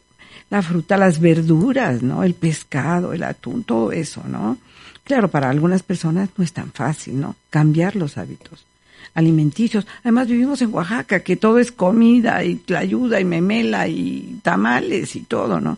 la 0.50 0.64
fruta, 0.64 0.98
las 0.98 1.20
verduras, 1.20 2.02
¿no? 2.02 2.24
El 2.24 2.34
pescado, 2.34 3.14
el 3.14 3.22
atún, 3.22 3.64
todo 3.64 3.92
eso, 3.92 4.24
¿no? 4.28 4.58
Claro, 5.04 5.28
para 5.28 5.50
algunas 5.50 5.84
personas 5.84 6.30
no 6.36 6.44
es 6.44 6.54
tan 6.54 6.72
fácil, 6.72 7.20
¿no? 7.20 7.36
Cambiar 7.52 7.96
los 7.96 8.18
hábitos 8.18 8.69
alimenticios. 9.14 9.86
Además 10.04 10.28
vivimos 10.28 10.62
en 10.62 10.74
Oaxaca, 10.74 11.22
que 11.22 11.36
todo 11.36 11.60
es 11.60 11.72
comida 11.72 12.44
y 12.44 12.62
ayuda 12.76 13.20
y 13.20 13.26
memela 13.26 13.88
y 13.88 14.40
tamales 14.42 15.16
y 15.16 15.22
todo, 15.22 15.60
¿no? 15.60 15.78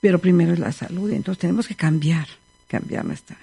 Pero 0.00 0.18
primero 0.18 0.52
es 0.52 0.58
la 0.58 0.72
salud, 0.72 1.10
entonces 1.10 1.40
tenemos 1.40 1.66
que 1.66 1.74
cambiar, 1.74 2.26
cambiar 2.68 3.04
nuestra. 3.04 3.36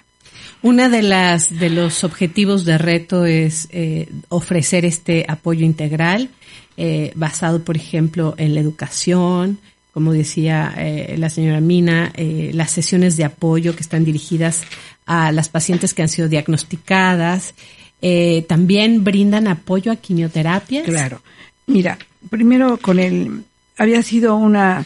Una 0.62 0.88
de 0.88 1.02
las 1.02 1.58
de 1.58 1.70
los 1.70 2.04
objetivos 2.04 2.64
de 2.64 2.78
reto 2.78 3.26
es 3.26 3.68
eh, 3.72 4.08
ofrecer 4.28 4.84
este 4.84 5.24
apoyo 5.28 5.64
integral 5.64 6.30
eh, 6.76 7.12
basado, 7.16 7.64
por 7.64 7.76
ejemplo, 7.76 8.34
en 8.38 8.54
la 8.54 8.60
educación, 8.60 9.58
como 9.92 10.12
decía 10.12 10.72
eh, 10.78 11.16
la 11.18 11.28
señora 11.28 11.60
Mina, 11.60 12.12
eh, 12.14 12.50
las 12.54 12.70
sesiones 12.70 13.16
de 13.16 13.24
apoyo 13.24 13.76
que 13.76 13.82
están 13.82 14.04
dirigidas 14.04 14.64
a 15.04 15.32
las 15.32 15.48
pacientes 15.48 15.92
que 15.92 16.02
han 16.02 16.08
sido 16.08 16.28
diagnosticadas, 16.28 17.54
eh, 18.02 18.44
también 18.48 19.04
brindan 19.04 19.46
apoyo 19.46 19.92
a 19.92 19.96
quimioterapias. 19.96 20.84
Claro. 20.84 21.22
Mira, 21.68 21.96
primero 22.28 22.76
con 22.76 22.98
el, 22.98 23.44
había 23.78 24.02
sido 24.02 24.36
una, 24.36 24.84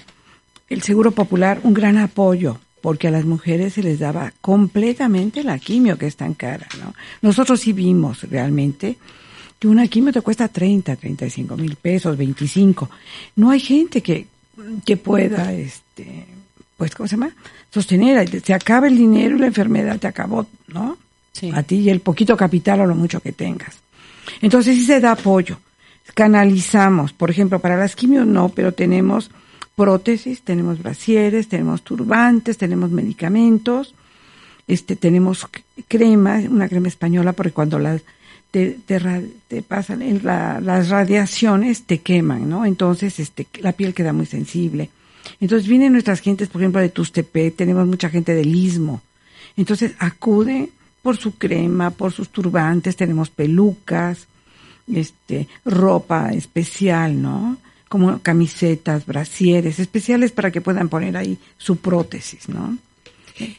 el 0.68 0.83
Seguro 0.83 1.11
Popular 1.11 1.61
un 1.62 1.72
gran 1.74 1.96
apoyo 1.96 2.59
porque 2.83 3.09
a 3.09 3.11
las 3.11 3.24
mujeres 3.24 3.72
se 3.72 3.83
les 3.83 3.98
daba 3.98 4.33
completamente 4.40 5.42
la 5.42 5.59
quimio 5.59 5.98
que 5.98 6.07
es 6.07 6.14
tan 6.14 6.35
cara, 6.35 6.68
¿no? 6.79 6.94
Nosotros 7.22 7.59
sí 7.59 7.72
vimos 7.72 8.22
realmente 8.31 8.96
que 9.59 9.66
una 9.66 9.88
quimio 9.88 10.12
te 10.12 10.20
cuesta 10.20 10.48
30, 10.48 10.94
35 10.94 11.57
mil 11.57 11.76
pesos, 11.76 12.16
25. 12.16 12.88
No 13.37 13.50
hay 13.50 13.61
gente 13.61 14.02
que, 14.02 14.26
que 14.85 14.96
pueda, 14.98 15.52
este, 15.55 16.26
pues, 16.76 16.94
¿cómo 16.94 17.09
se 17.09 17.16
llama? 17.16 17.35
Sostener, 17.72 18.40
se 18.42 18.55
acaba 18.55 18.87
el 18.87 18.96
dinero 18.96 19.37
y 19.37 19.40
la 19.40 19.46
enfermedad 19.46 19.98
te 19.98 20.07
acabó, 20.07 20.46
¿no? 20.68 20.98
A 21.53 21.62
ti 21.62 21.77
y 21.77 21.90
el 21.90 22.01
poquito 22.01 22.37
capital 22.37 22.81
o 22.81 22.87
lo 22.87 22.94
mucho 22.94 23.20
que 23.20 23.33
tengas. 23.33 23.79
Entonces 24.40 24.77
sí 24.77 24.85
se 24.85 25.01
da 25.01 25.12
apoyo. 25.12 25.59
Canalizamos, 26.14 27.12
por 27.12 27.31
ejemplo, 27.31 27.59
para 27.59 27.77
las 27.77 27.96
quimios 27.96 28.27
no, 28.27 28.49
pero 28.49 28.72
tenemos 28.72 29.31
prótesis, 29.75 30.42
tenemos 30.42 30.83
brasieres, 30.83 31.49
tenemos 31.49 31.83
turbantes, 31.83 32.57
tenemos 32.57 32.90
medicamentos, 32.90 33.94
este, 34.66 34.96
tenemos 34.96 35.46
crema, 35.88 36.40
una 36.49 36.68
crema 36.68 36.88
española, 36.88 37.33
porque 37.33 37.53
cuando 37.53 37.79
las 37.79 38.03
te, 38.51 38.79
te, 39.49 39.62
pasan 39.62 40.20
la, 40.22 40.61
las 40.61 40.88
radiaciones 40.88 41.83
te 41.83 41.99
queman, 41.99 42.49
¿no? 42.49 42.64
Entonces, 42.64 43.20
este, 43.20 43.46
la 43.61 43.72
piel 43.72 43.92
queda 43.92 44.14
muy 44.14 44.25
sensible. 44.25 44.88
Entonces 45.40 45.68
vienen 45.68 45.92
nuestras 45.92 46.20
gentes, 46.20 46.49
por 46.49 46.62
ejemplo, 46.62 46.81
de 46.81 46.88
Tustepec, 46.88 47.57
tenemos 47.57 47.87
mucha 47.87 48.09
gente 48.09 48.35
del 48.35 48.55
Istmo. 48.55 49.03
Entonces 49.57 49.92
acude 49.99 50.70
por 51.07 51.19
su 51.19 51.37
crema, 51.37 51.90
por 51.92 52.12
sus 52.12 52.31
turbantes, 52.31 52.97
tenemos 52.97 53.31
pelucas, 53.31 54.27
este, 54.92 55.47
ropa 55.64 56.31
especial, 56.31 57.23
¿no? 57.23 57.59
Como 57.88 58.19
camisetas, 58.19 59.07
brasieres 59.07 59.79
especiales 59.79 60.33
para 60.33 60.51
que 60.51 60.61
puedan 60.61 60.88
poner 60.88 61.16
ahí 61.16 61.38
su 61.59 61.77
prótesis, 61.77 62.49
¿no? 62.49 62.77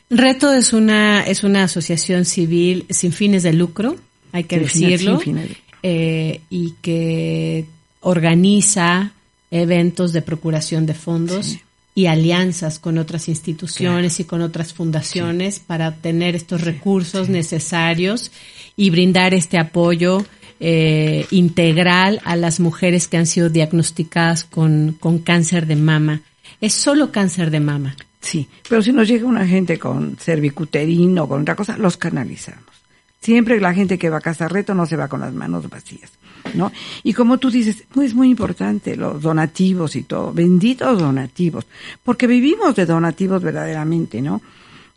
Reto 0.10 0.52
es 0.52 0.74
una 0.74 1.22
es 1.22 1.46
una 1.46 1.64
asociación 1.64 2.26
civil 2.26 2.86
sin 2.90 3.14
fines 3.14 3.44
de 3.44 3.54
lucro, 3.54 3.96
hay 4.34 4.44
que 4.44 4.68
sin 4.68 4.90
decirlo, 4.90 5.18
fines. 5.18 5.52
Eh, 5.84 6.42
y 6.50 6.74
que 6.82 7.64
organiza 8.02 9.14
eventos 9.52 10.12
de 10.12 10.22
procuración 10.22 10.86
de 10.86 10.96
fondos 10.96 11.46
sí. 11.46 11.62
Y 11.98 12.06
alianzas 12.06 12.78
con 12.78 13.00
otras 13.00 13.28
instituciones 13.28 14.18
claro. 14.18 14.22
y 14.22 14.30
con 14.30 14.42
otras 14.44 14.72
fundaciones 14.72 15.56
sí. 15.56 15.62
para 15.66 15.88
obtener 15.88 16.36
estos 16.36 16.62
recursos 16.62 17.28
necesarios 17.28 18.32
y 18.76 18.92
brindar 18.92 19.34
este 19.34 19.58
apoyo 19.58 20.24
eh, 20.60 21.26
integral 21.32 22.22
a 22.24 22.36
las 22.36 22.60
mujeres 22.60 23.08
que 23.08 23.18
han 23.18 23.26
sido 23.26 23.50
diagnosticadas 23.50 24.44
con, 24.44 24.96
con 25.00 25.18
cáncer 25.18 25.66
de 25.66 25.76
mama. 25.76 26.22
Es 26.62 26.76
solo 26.76 27.12
cáncer 27.12 27.50
de 27.50 27.62
mama. 27.62 27.96
Sí, 28.22 28.48
pero 28.70 28.84
si 28.84 28.92
nos 28.92 29.08
llega 29.08 29.26
una 29.26 29.48
gente 29.48 29.80
con 29.80 30.18
cervicuterino, 30.18 31.28
con 31.28 31.42
otra 31.42 31.56
cosa, 31.56 31.80
los 31.80 31.98
canalizamos. 31.98 32.76
Siempre 33.22 33.60
la 33.60 33.74
gente 33.74 33.98
que 33.98 34.12
va 34.12 34.18
a 34.18 34.22
casa 34.22 34.48
reto 34.48 34.76
no 34.76 34.86
se 34.86 34.98
va 34.98 35.08
con 35.08 35.22
las 35.22 35.34
manos 35.34 35.68
vacías, 35.68 36.12
¿no? 36.54 36.72
Y 37.04 37.14
como 37.14 37.38
tú 37.38 37.50
dices, 37.50 37.84
es 38.02 38.14
muy 38.14 38.30
importante 38.30 38.96
los 38.96 39.22
donativos 39.22 39.96
y 39.96 40.04
todo, 40.04 40.34
benditos 40.34 41.00
donativos, 41.00 41.66
porque 42.04 42.28
vivimos 42.28 42.76
de 42.76 42.86
donativos 42.86 43.42
verdaderamente, 43.42 44.22
¿no? 44.22 44.42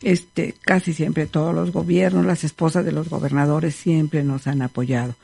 Este, 0.01 0.55
casi 0.61 0.93
siempre 0.93 1.27
todos 1.27 1.53
los 1.53 1.71
gobiernos, 1.71 2.25
las 2.25 2.43
esposas 2.43 2.83
de 2.83 2.91
los 2.91 3.09
gobernadores 3.09 3.75
siempre 3.75 4.23
nos 4.23 4.47
han 4.47 4.61
apoyado 4.63 5.15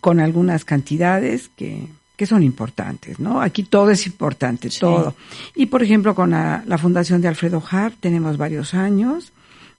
con 0.00 0.20
algunas 0.20 0.64
cantidades 0.64 1.50
que, 1.56 1.88
que 2.16 2.26
son 2.26 2.42
importantes, 2.42 3.18
¿no? 3.18 3.40
Aquí 3.40 3.62
todo 3.62 3.90
es 3.90 4.06
importante, 4.06 4.70
sí. 4.70 4.80
todo. 4.80 5.14
Y 5.54 5.66
por 5.66 5.82
ejemplo, 5.82 6.14
con 6.14 6.30
la, 6.30 6.62
la, 6.66 6.78
Fundación 6.78 7.20
de 7.20 7.28
Alfredo 7.28 7.62
Hart 7.70 7.96
tenemos 8.00 8.36
varios 8.36 8.74
años, 8.74 9.32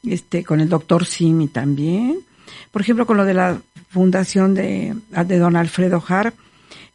este, 0.05 0.43
con 0.43 0.59
el 0.59 0.69
doctor 0.69 1.05
Simi 1.05 1.47
también. 1.47 2.19
Por 2.71 2.81
ejemplo, 2.81 3.05
con 3.05 3.17
lo 3.17 3.25
de 3.25 3.33
la 3.33 3.59
Fundación 3.89 4.53
de, 4.53 4.93
don 5.11 5.55
Alfredo 5.55 6.03
Hart, 6.07 6.35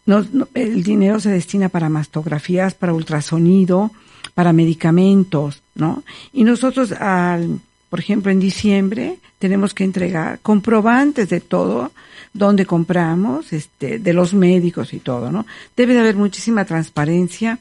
no, 0.04 0.26
no, 0.32 0.48
el 0.54 0.82
dinero 0.82 1.20
se 1.20 1.30
destina 1.30 1.68
para 1.68 1.88
mastografías, 1.88 2.74
para 2.74 2.92
ultrasonido, 2.92 3.90
para 4.34 4.52
medicamentos, 4.52 5.62
¿no? 5.74 6.02
Y 6.32 6.44
nosotros 6.44 6.92
al, 6.92 7.60
por 7.88 8.00
ejemplo, 8.00 8.32
en 8.32 8.40
diciembre 8.40 9.18
tenemos 9.38 9.74
que 9.74 9.84
entregar 9.84 10.40
comprobantes 10.40 11.28
de 11.28 11.40
todo, 11.40 11.92
donde 12.32 12.64
compramos, 12.64 13.52
este, 13.52 13.98
de 13.98 14.12
los 14.12 14.34
médicos 14.34 14.94
y 14.94 15.00
todo, 15.00 15.30
¿no? 15.30 15.46
Debe 15.76 15.94
de 15.94 16.00
haber 16.00 16.16
muchísima 16.16 16.64
transparencia 16.64 17.58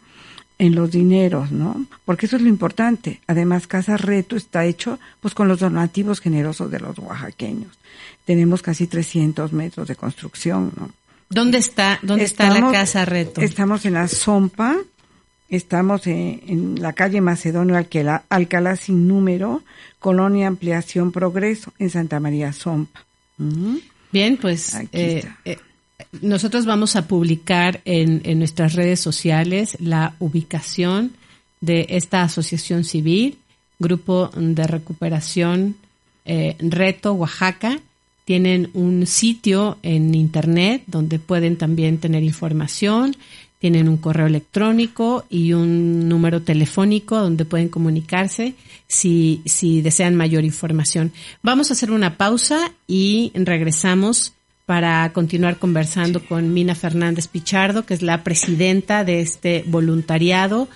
en 0.62 0.76
los 0.76 0.92
dineros, 0.92 1.52
¿no? 1.52 1.88
Porque 2.06 2.28
eso 2.28 2.36
es 2.36 2.44
lo 2.44 2.48
importante. 2.48 3.20
Además, 3.26 3.66
Casa 3.66 3.98
Reto 3.98 4.36
está 4.36 4.64
hecho, 4.64 5.00
pues, 5.20 5.34
con 5.34 5.48
los 5.48 5.60
donativos 5.60 6.20
generosos 6.22 6.70
de 6.70 6.80
los 6.80 7.00
oaxaqueños. 7.00 7.72
Tenemos 8.26 8.62
casi 8.62 8.86
300 8.86 9.54
metros 9.54 9.88
de 9.88 9.96
construcción, 9.96 10.72
¿no? 10.78 10.92
¿Dónde 11.30 11.58
está, 11.58 11.98
dónde 12.04 12.26
estamos, 12.26 12.56
está 12.58 12.68
la 12.68 12.72
Casa 12.72 13.06
Reto? 13.06 13.42
Estamos 13.42 13.86
en 13.88 13.94
la 13.94 14.08
Zompa, 14.08 14.78
estamos 15.50 16.06
en, 16.06 16.44
en 16.46 16.80
la 16.80 16.94
calle 16.94 17.22
Macedonio 17.22 17.76
Alcalá, 17.76 18.26
Alcalá 18.30 18.76
sin 18.76 19.08
número, 19.08 19.64
Colonia 19.98 20.46
Ampliación 20.46 21.12
Progreso, 21.12 21.74
en 21.80 21.90
Santa 21.90 22.20
María 22.20 22.54
Zompa. 22.54 23.04
Uh 23.40 23.46
-huh. 23.46 23.82
Bien, 24.12 24.38
pues 24.38 24.76
eh, 24.92 25.24
eh, 25.46 25.58
nosotros 26.22 26.66
vamos 26.66 26.96
a 26.96 27.08
publicar 27.08 27.82
en, 27.86 28.22
nuestras 28.40 28.74
redes 28.74 29.00
sociales 29.00 29.78
la 29.80 30.16
ubicación 30.20 31.12
de 31.60 31.86
esta 31.90 32.24
asociación 32.24 32.84
civil, 32.84 33.38
Grupo 33.80 34.30
de 34.36 34.68
Recuperación 34.68 35.76
eh, 36.26 36.56
Reto 36.60 37.14
Oaxaca. 37.14 37.80
Tienen 38.26 38.70
un 38.74 39.08
sitio 39.08 39.78
en 39.82 40.14
internet 40.16 40.84
donde 40.88 41.20
pueden 41.20 41.58
también 41.58 41.98
tener 41.98 42.24
información, 42.24 43.16
tienen 43.60 43.90
un 43.90 43.98
correo 43.98 44.28
electrónico 44.28 45.26
y 45.30 45.54
un 45.54 46.08
número 46.08 46.42
telefónico 46.42 47.20
donde 47.20 47.46
pueden 47.46 47.70
comunicarse 47.70 48.56
si, 48.88 49.42
si 49.46 49.82
desean 49.82 50.16
mayor 50.16 50.46
información. 50.46 51.12
Vamos 51.44 51.70
a 51.70 51.74
hacer 51.74 51.92
una 51.92 52.18
pausa 52.18 52.72
y 52.88 53.32
regresamos 53.36 54.34
para 54.72 55.12
continuar 55.12 55.58
conversando 55.58 56.26
con 56.26 56.54
Mina 56.54 56.76
Fernández 56.76 57.28
Pichardo, 57.28 57.86
que 57.86 57.94
es 57.94 58.02
la 58.02 58.24
presidenta 58.24 59.04
de 59.04 59.20
este 59.20 59.66
voluntariado 59.68 60.70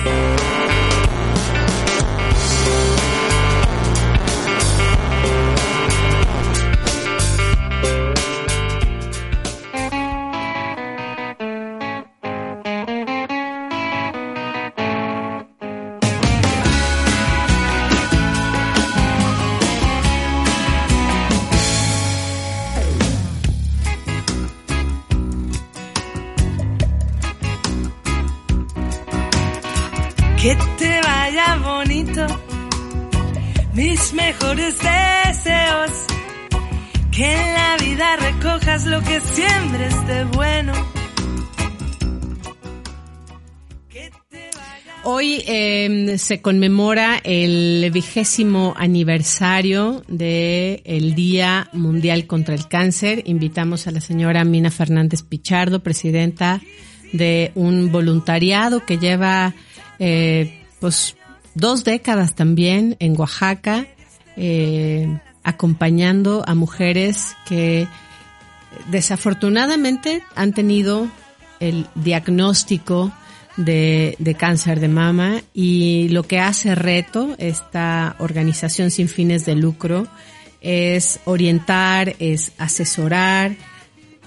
Se 46.19 46.43
conmemora 46.43 47.23
el 47.25 47.91
vigésimo 47.91 48.75
aniversario 48.77 50.05
del 50.09 51.15
Día 51.15 51.71
Mundial 51.73 52.27
contra 52.27 52.55
el 52.55 52.69
Cáncer. 52.69 53.23
Invitamos 53.25 53.87
a 53.87 53.93
la 53.93 54.03
señora 54.03 54.45
Mina 54.45 54.71
Fernández 54.71 55.23
Pichardo, 55.23 55.83
presidenta 55.83 56.61
de 57.15 57.51
un 57.55 57.91
voluntariado 57.91 58.85
que 58.85 58.99
lleva 58.99 59.55
eh, 59.99 60.63
pues 60.81 61.17
dos 61.55 61.85
décadas 61.85 62.35
también 62.35 62.97
en 62.99 63.19
Oaxaca, 63.19 63.87
eh, 64.37 65.19
acompañando 65.43 66.43
a 66.47 66.55
mujeres 66.55 67.37
que 67.47 67.87
desafortunadamente 68.91 70.23
han 70.35 70.53
tenido 70.53 71.09
el 71.61 71.87
diagnóstico 71.95 73.13
de, 73.57 74.37
cáncer 74.39 74.81
de 74.81 74.89
mama 74.89 75.43
y 75.53 76.09
lo 76.09 76.25
que 76.25 76.41
hace 76.41 76.75
Reto, 76.75 77.35
esta 77.39 78.17
organización 78.19 78.91
sin 78.91 79.09
fines 79.09 79.45
de 79.45 79.55
lucro, 79.55 80.07
es 80.61 81.21
orientar, 81.25 82.17
es 82.19 82.53
asesorar 82.59 83.55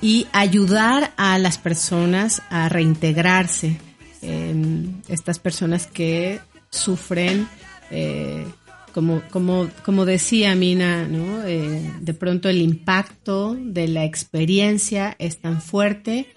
y 0.02 0.28
ayudar 0.32 1.14
a 1.18 1.38
las 1.40 1.58
personas 1.58 2.42
a 2.50 2.70
reintegrarse. 2.70 3.87
Estas 4.22 5.40
personas 5.40 5.88
que 5.88 6.40
sufren, 6.70 7.48
eh, 7.92 8.46
como, 8.94 9.22
como, 9.30 9.70
como 9.86 10.06
decía 10.06 10.56
Mina. 10.56 11.08
Eh, 11.46 11.92
de 12.00 12.14
pronto 12.14 12.50
el 12.50 12.62
impacto 12.62 13.56
de 13.60 13.88
la 13.88 14.06
experiencia 14.06 15.16
es 15.20 15.40
tan 15.40 15.62
fuerte 15.62 16.28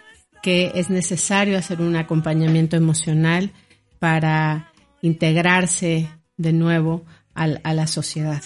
que 0.43 0.73
es 0.75 0.91
necesario 0.91 1.59
hacer 1.59 1.81
un 1.81 1.97
acompañamiento 1.97 2.77
emocional 2.77 3.53
para 3.99 4.73
integrarse 5.03 6.09
de 6.37 6.53
nuevo 6.53 7.05
a, 7.35 7.47
la 7.47 7.87
sociedad. 7.87 8.43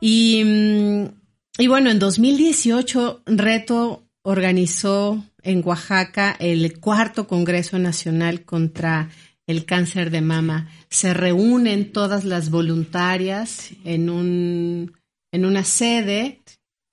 Y, 0.00 0.42
mm, 0.44 1.04
y, 1.58 1.66
bueno, 1.68 1.90
en 1.90 1.98
2018 1.98 3.22
Reto 3.24 4.06
organizó 4.22 5.24
en 5.46 5.62
Oaxaca 5.64 6.36
el 6.38 6.78
cuarto 6.80 7.26
Congreso 7.26 7.78
Nacional 7.78 8.42
contra 8.42 9.08
el 9.46 9.64
Cáncer 9.64 10.10
de 10.10 10.20
Mama. 10.20 10.68
Se 10.90 11.14
reúnen 11.14 11.92
todas 11.92 12.24
las 12.24 12.50
voluntarias 12.50 13.70
en, 13.84 14.10
un, 14.10 14.92
en 15.32 15.44
una 15.46 15.64
sede 15.64 16.42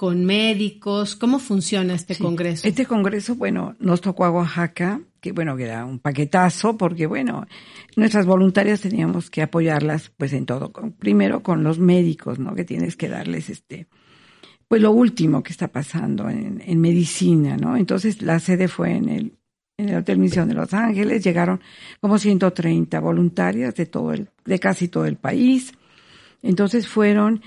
con 0.03 0.25
médicos? 0.25 1.15
¿Cómo 1.15 1.39
funciona 1.39 1.93
este 1.93 2.17
congreso? 2.17 2.67
Este 2.67 2.85
congreso, 2.85 3.35
bueno, 3.35 3.75
nos 3.79 4.01
tocó 4.01 4.25
a 4.25 4.31
Oaxaca, 4.31 4.99
que 5.21 5.31
bueno, 5.31 5.55
que 5.55 5.63
era 5.63 5.85
un 5.85 5.99
paquetazo, 5.99 6.77
porque 6.77 7.07
bueno, 7.07 7.45
nuestras 7.95 8.25
voluntarias 8.25 8.81
teníamos 8.81 9.29
que 9.29 9.41
apoyarlas 9.41 10.11
pues 10.17 10.33
en 10.33 10.45
todo. 10.45 10.73
Primero 10.99 11.41
con 11.41 11.63
los 11.63 11.79
médicos, 11.79 12.37
¿no? 12.37 12.53
Que 12.53 12.65
tienes 12.65 12.97
que 12.97 13.07
darles 13.07 13.49
este, 13.49 13.87
pues 14.73 14.81
lo 14.81 14.91
último 14.91 15.43
que 15.43 15.51
está 15.51 15.67
pasando 15.67 16.27
en, 16.31 16.59
en 16.65 16.81
medicina, 16.81 17.57
¿no? 17.57 17.77
Entonces 17.77 18.23
la 18.23 18.39
sede 18.39 18.67
fue 18.67 18.95
en 18.95 19.07
el, 19.07 19.33
en 19.77 19.89
el 19.89 19.97
Hotel 19.97 20.17
Misión 20.17 20.47
de 20.47 20.55
Los 20.55 20.73
Ángeles, 20.73 21.23
llegaron 21.23 21.61
como 22.01 22.17
130 22.17 22.99
voluntarias 22.99 23.75
de 23.75 23.85
todo 23.85 24.13
el, 24.13 24.29
de 24.43 24.57
casi 24.57 24.87
todo 24.87 25.05
el 25.05 25.17
país. 25.17 25.73
Entonces 26.41 26.87
fueron 26.87 27.43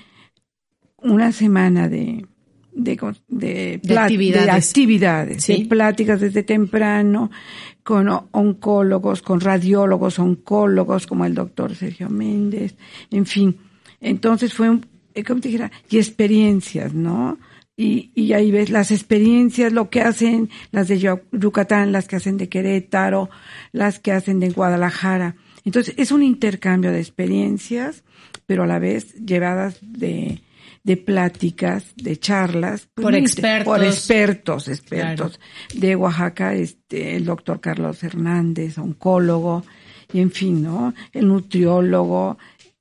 una 1.01 1.33
semana 1.33 1.89
de, 1.89 2.25
de, 2.71 2.95
de, 3.27 3.97
actividades, 3.97 5.45
de, 5.45 5.65
pláticas 5.65 6.21
desde 6.21 6.43
temprano 6.43 7.29
con 7.83 8.07
oncólogos, 8.31 9.21
con 9.21 9.41
radiólogos, 9.41 10.17
oncólogos 10.17 11.05
como 11.05 11.25
el 11.25 11.35
doctor 11.35 11.75
Sergio 11.75 12.09
Méndez, 12.09 12.77
en 13.11 13.25
fin. 13.25 13.57
Entonces 13.99 14.53
fue, 14.53 14.69
un, 14.69 14.85
como 15.23 15.41
te 15.41 15.49
dijera, 15.49 15.71
y 15.89 15.97
experiencias, 15.97 16.93
¿no? 16.93 17.37
Y, 17.75 18.11
y 18.15 18.33
ahí 18.33 18.49
ves 18.49 18.71
las 18.71 18.89
experiencias, 18.89 19.71
lo 19.71 19.89
que 19.89 20.01
hacen 20.01 20.49
las 20.71 20.87
de 20.87 20.99
Yucatán, 20.99 21.91
las 21.91 22.07
que 22.07 22.15
hacen 22.15 22.37
de 22.37 22.49
Querétaro, 22.49 23.29
las 23.71 23.99
que 23.99 24.11
hacen 24.11 24.39
de 24.39 24.49
Guadalajara. 24.49 25.35
Entonces 25.63 25.93
es 25.97 26.11
un 26.11 26.23
intercambio 26.23 26.91
de 26.91 26.99
experiencias, 26.99 28.03
pero 28.47 28.63
a 28.63 28.67
la 28.67 28.79
vez 28.79 29.13
llevadas 29.15 29.77
de, 29.81 30.41
de 30.83 30.97
pláticas, 30.97 31.93
de 31.97 32.17
charlas. 32.17 32.87
Pues, 32.95 33.03
por 33.03 33.13
expertos. 33.13 33.65
Por 33.65 33.83
expertos, 33.83 34.67
expertos. 34.69 35.39
De 35.75 35.95
Oaxaca, 35.95 36.55
este, 36.55 37.15
el 37.15 37.25
doctor 37.25 37.59
Carlos 37.59 38.01
Hernández, 38.03 38.77
oncólogo, 38.77 39.65
y 40.13 40.21
en 40.21 40.31
fin, 40.31 40.63
¿no? 40.63 40.93
El 41.11 41.27
nutriólogo. 41.27 42.37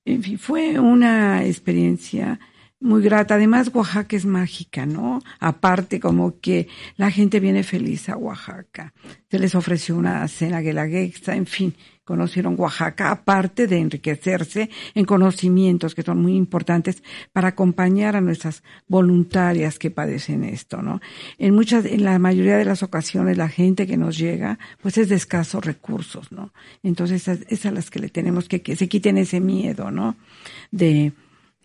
En 0.06 0.22
fin, 0.22 0.38
fue 0.38 0.78
una 0.78 1.44
experiencia 1.44 2.38
muy 2.78 3.02
grata. 3.02 3.34
Además, 3.34 3.70
Oaxaca 3.74 4.16
es 4.16 4.24
mágica, 4.24 4.86
¿no? 4.86 5.20
Aparte, 5.40 5.98
como 5.98 6.38
que 6.38 6.68
la 6.96 7.10
gente 7.10 7.40
viene 7.40 7.64
feliz 7.64 8.08
a 8.08 8.16
Oaxaca. 8.16 8.94
Se 9.28 9.40
les 9.40 9.56
ofreció 9.56 9.96
una 9.96 10.26
cena 10.28 10.60
guelaguetza, 10.60 11.34
en 11.34 11.46
fin 11.46 11.74
conocieron 12.06 12.54
Oaxaca, 12.56 13.10
aparte 13.10 13.66
de 13.66 13.78
enriquecerse 13.78 14.70
en 14.94 15.04
conocimientos 15.04 15.94
que 15.94 16.04
son 16.04 16.22
muy 16.22 16.36
importantes 16.36 17.02
para 17.32 17.48
acompañar 17.48 18.14
a 18.14 18.20
nuestras 18.20 18.62
voluntarias 18.86 19.78
que 19.78 19.90
padecen 19.90 20.44
esto, 20.44 20.80
¿no? 20.80 21.00
En 21.36 21.52
muchas, 21.52 21.84
en 21.84 22.04
la 22.04 22.18
mayoría 22.20 22.56
de 22.56 22.64
las 22.64 22.84
ocasiones 22.84 23.36
la 23.36 23.48
gente 23.48 23.88
que 23.88 23.96
nos 23.96 24.16
llega, 24.16 24.58
pues 24.80 24.96
es 24.98 25.08
de 25.08 25.16
escasos 25.16 25.64
recursos, 25.64 26.30
¿no? 26.30 26.52
Entonces 26.84 27.26
es 27.26 27.66
a 27.66 27.72
las 27.72 27.90
que 27.90 27.98
le 27.98 28.08
tenemos 28.08 28.48
que 28.48 28.62
que 28.62 28.76
se 28.76 28.88
quiten 28.88 29.18
ese 29.18 29.40
miedo, 29.40 29.90
¿no? 29.90 30.16
De, 30.70 31.12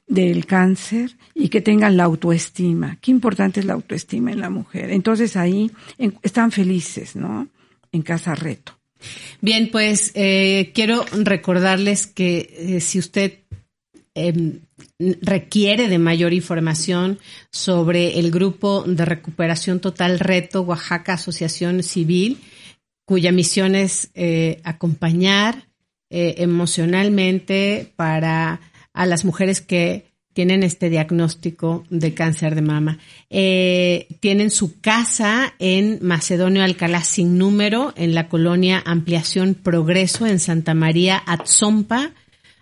del 0.08 0.48
cáncer 0.48 1.16
y 1.36 1.50
que 1.50 1.62
tengan 1.62 1.98
la 1.98 2.06
autoestima. 2.06 2.98
Qué 3.00 3.12
importante 3.12 3.60
es 3.60 3.66
la 3.68 3.74
autoestima 3.74 4.32
en 4.32 4.42
la 4.42 4.50
mujer. 4.50 4.90
Entonces 4.90 5.38
ahí 5.38 5.72
están 6.24 6.52
felices, 6.52 7.16
¿no? 7.16 7.48
En 7.92 8.02
Casa 8.02 8.34
Reto. 8.34 8.81
Bien, 9.42 9.70
pues 9.72 10.12
eh, 10.16 10.72
quiero 10.74 11.06
recordarles 11.12 12.08
que 12.08 12.54
eh, 12.58 12.82
si 12.82 13.00
usted 13.00 13.40
em, 14.14 14.60
requiere 15.22 15.88
de 15.88 15.98
mayor 15.98 16.34
información 16.34 17.20
sobre 17.52 18.20
el 18.20 18.32
grupo 18.32 18.84
de 18.86 19.06
recuperación 19.06 19.80
total 19.80 20.20
Reto 20.20 20.62
Oaxaca 20.62 21.14
Asociación 21.14 21.84
Civil, 21.84 22.40
cuya 23.06 23.32
misión 23.32 23.76
es 23.76 24.12
eh, 24.14 24.60
acompañar 24.64 25.68
emocionalmente 26.14 27.94
para 27.96 28.60
a 28.94 29.06
las 29.06 29.24
mujeres 29.24 29.62
que 29.62 30.11
tienen 30.34 30.64
este 30.64 30.90
diagnóstico 30.90 31.86
de 31.90 32.14
cáncer 32.14 32.56
de 32.56 32.62
mama. 32.62 33.00
Eh, 33.30 34.08
tienen 34.20 34.50
su 34.50 34.80
casa 34.80 35.54
en 35.60 36.00
Macedonio 36.02 36.64
Alcalá 36.64 37.04
sin 37.04 37.38
número, 37.38 37.94
en 37.96 38.16
la 38.16 38.30
colonia 38.30 38.82
Ampliación 38.86 39.56
Progreso, 39.56 40.26
en 40.26 40.40
Santa 40.40 40.74
María 40.74 41.22
Atzompa, 41.26 42.14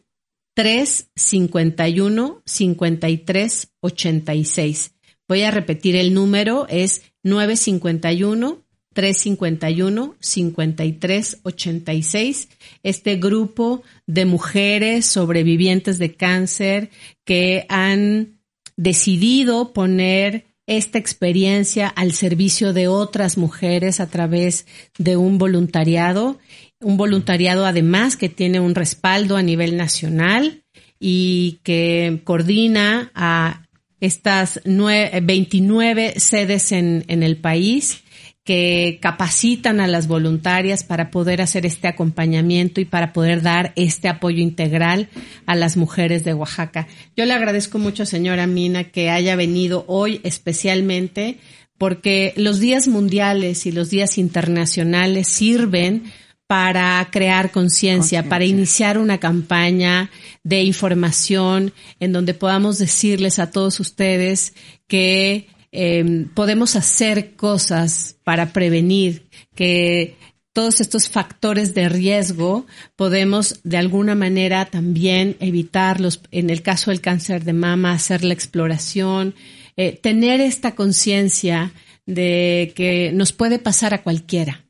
351 0.54 2.42
5386. 2.44 4.94
Voy 5.28 5.42
a 5.42 5.50
repetir 5.50 5.96
el 5.96 6.14
número, 6.14 6.66
es 6.68 7.02
951 7.22 8.63
351 8.94 10.14
5386. 10.18 12.48
Este 12.82 13.16
grupo 13.16 13.82
de 14.06 14.24
mujeres 14.24 15.06
sobrevivientes 15.06 15.98
de 15.98 16.14
cáncer 16.14 16.90
que 17.24 17.66
han 17.68 18.40
decidido 18.76 19.72
poner 19.72 20.46
esta 20.66 20.98
experiencia 20.98 21.88
al 21.88 22.12
servicio 22.12 22.72
de 22.72 22.88
otras 22.88 23.36
mujeres 23.36 24.00
a 24.00 24.06
través 24.06 24.66
de 24.98 25.16
un 25.16 25.36
voluntariado, 25.36 26.38
un 26.80 26.96
voluntariado 26.96 27.66
además 27.66 28.16
que 28.16 28.30
tiene 28.30 28.60
un 28.60 28.74
respaldo 28.74 29.36
a 29.36 29.42
nivel 29.42 29.76
nacional 29.76 30.62
y 30.98 31.60
que 31.64 32.22
coordina 32.24 33.10
a 33.14 33.66
estas 34.00 34.60
29 34.64 36.14
sedes 36.16 36.72
en, 36.72 37.04
en 37.08 37.22
el 37.22 37.36
país 37.36 38.03
que 38.44 38.98
capacitan 39.00 39.80
a 39.80 39.86
las 39.86 40.06
voluntarias 40.06 40.84
para 40.84 41.10
poder 41.10 41.40
hacer 41.40 41.64
este 41.64 41.88
acompañamiento 41.88 42.80
y 42.82 42.84
para 42.84 43.14
poder 43.14 43.40
dar 43.40 43.72
este 43.74 44.08
apoyo 44.08 44.42
integral 44.42 45.08
a 45.46 45.54
las 45.54 45.78
mujeres 45.78 46.24
de 46.24 46.34
Oaxaca. 46.34 46.86
Yo 47.16 47.24
le 47.24 47.32
agradezco 47.32 47.78
mucho, 47.78 48.04
señora 48.04 48.46
Mina, 48.46 48.84
que 48.84 49.08
haya 49.08 49.34
venido 49.34 49.84
hoy 49.88 50.20
especialmente 50.24 51.38
porque 51.78 52.34
los 52.36 52.60
días 52.60 52.86
mundiales 52.86 53.64
y 53.64 53.72
los 53.72 53.88
días 53.88 54.18
internacionales 54.18 55.26
sirven 55.26 56.04
para 56.46 57.08
crear 57.10 57.50
conciencia, 57.50 58.28
para 58.28 58.44
iniciar 58.44 58.98
una 58.98 59.18
campaña 59.18 60.10
de 60.42 60.62
información 60.62 61.72
en 61.98 62.12
donde 62.12 62.34
podamos 62.34 62.78
decirles 62.78 63.38
a 63.38 63.50
todos 63.50 63.80
ustedes 63.80 64.52
que 64.86 65.48
Em, 65.76 66.28
podemos 66.28 66.76
hacer 66.76 67.34
cosas 67.34 68.16
para 68.22 68.52
prevenir 68.52 69.26
que 69.56 70.16
todos 70.52 70.80
estos 70.80 71.08
factores 71.08 71.74
de 71.74 71.88
riesgo 71.88 72.64
podemos 72.94 73.60
de 73.64 73.76
alguna 73.76 74.14
manera 74.14 74.66
también 74.66 75.36
evitarlos. 75.40 76.20
En 76.30 76.48
el 76.48 76.62
caso 76.62 76.92
del 76.92 77.00
cáncer 77.00 77.42
de 77.42 77.54
mama, 77.54 77.90
hacer 77.90 78.22
la 78.22 78.34
exploración, 78.34 79.34
eh, 79.76 79.98
tener 80.00 80.40
esta 80.40 80.76
conciencia 80.76 81.72
de 82.06 82.72
que 82.76 83.10
nos 83.12 83.32
puede 83.32 83.58
pasar 83.58 83.94
a 83.94 84.04
cualquiera. 84.04 84.64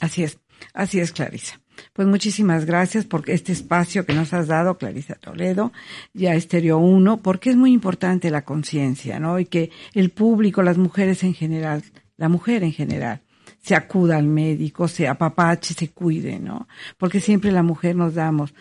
Así 0.00 0.22
es, 0.22 0.38
así 0.72 1.00
es, 1.00 1.12
Clarisa. 1.12 1.61
Pues 1.92 2.08
muchísimas 2.08 2.64
gracias 2.64 3.04
por 3.04 3.28
este 3.28 3.52
espacio 3.52 4.06
que 4.06 4.14
nos 4.14 4.32
has 4.32 4.46
dado, 4.46 4.78
Clarisa 4.78 5.14
Toledo, 5.14 5.72
ya 6.14 6.34
Estéreo 6.34 6.78
1, 6.78 7.18
porque 7.18 7.50
es 7.50 7.56
muy 7.56 7.70
importante 7.72 8.30
la 8.30 8.46
conciencia, 8.46 9.20
¿no? 9.20 9.38
Y 9.38 9.44
que 9.44 9.70
el 9.92 10.08
público, 10.08 10.62
las 10.62 10.78
mujeres 10.78 11.22
en 11.22 11.34
general, 11.34 11.82
la 12.16 12.30
mujer 12.30 12.64
en 12.64 12.72
general, 12.72 13.20
se 13.60 13.74
acuda 13.74 14.16
al 14.16 14.24
médico, 14.24 14.88
se 14.88 15.06
apapache, 15.06 15.74
se 15.74 15.90
cuide, 15.90 16.38
¿no? 16.38 16.66
Porque 16.96 17.20
siempre 17.20 17.52
la 17.52 17.62
mujer 17.62 17.94
nos 17.94 18.14
damos 18.14 18.54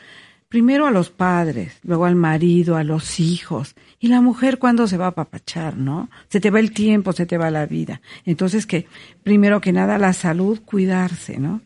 primero 0.50 0.86
a 0.86 0.92
los 0.92 1.10
padres, 1.10 1.80
luego 1.84 2.04
al 2.04 2.16
marido, 2.16 2.76
a 2.76 2.84
los 2.84 3.22
hijos. 3.22 3.76
Y 3.98 4.10
la 4.10 4.20
mujer 4.20 4.60
cuando 4.60 4.88
se 4.88 4.98
va 4.98 5.06
a 5.06 5.10
apapachar, 5.10 5.78
¿no? 5.78 6.10
Se 6.28 6.42
te 6.42 6.52
va 6.52 6.60
el 6.60 6.74
tiempo, 6.74 7.14
se 7.14 7.26
te 7.26 7.38
va 7.38 7.50
la 7.50 7.66
vida. 7.66 8.02
Entonces 8.26 8.66
que, 8.66 8.88
primero 9.24 9.62
que 9.62 9.72
nada, 9.72 9.98
la 9.98 10.12
salud, 10.12 10.60
cuidarse, 10.66 11.40
¿no? 11.40 11.62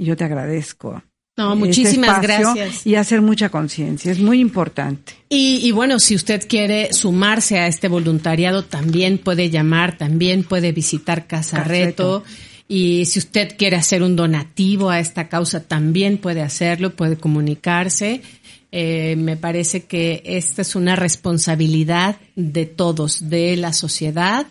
Y 0.00 0.06
yo 0.06 0.16
te 0.16 0.24
agradezco. 0.24 1.02
No, 1.36 1.54
muchísimas 1.56 2.22
gracias. 2.22 2.86
Y 2.86 2.94
hacer 2.94 3.20
mucha 3.20 3.50
conciencia, 3.50 4.10
es 4.10 4.18
muy 4.18 4.40
importante. 4.40 5.12
Y, 5.28 5.70
bueno, 5.72 5.98
si 5.98 6.14
usted 6.14 6.48
quiere 6.48 6.94
sumarse 6.94 7.58
a 7.58 7.66
este 7.66 7.86
voluntariado, 7.88 8.64
también 8.64 9.18
puede 9.18 9.50
llamar, 9.50 9.98
también 9.98 10.42
puede 10.42 10.72
visitar 10.72 11.26
Casa 11.26 11.64
Reto. 11.64 12.24
Y 12.66 13.04
si 13.04 13.18
usted 13.18 13.58
quiere 13.58 13.76
hacer 13.76 14.02
un 14.02 14.16
donativo 14.16 14.88
a 14.88 15.00
esta 15.00 15.28
causa, 15.28 15.64
también 15.64 16.16
puede 16.16 16.40
hacerlo, 16.40 16.96
puede 16.96 17.18
comunicarse. 17.18 18.22
Eh, 18.72 19.16
me 19.16 19.36
parece 19.36 19.84
que 19.84 20.22
esta 20.24 20.62
es 20.62 20.74
una 20.76 20.96
responsabilidad 20.96 22.16
de 22.36 22.64
todos, 22.64 23.28
de 23.28 23.54
la 23.56 23.74
sociedad, 23.74 24.46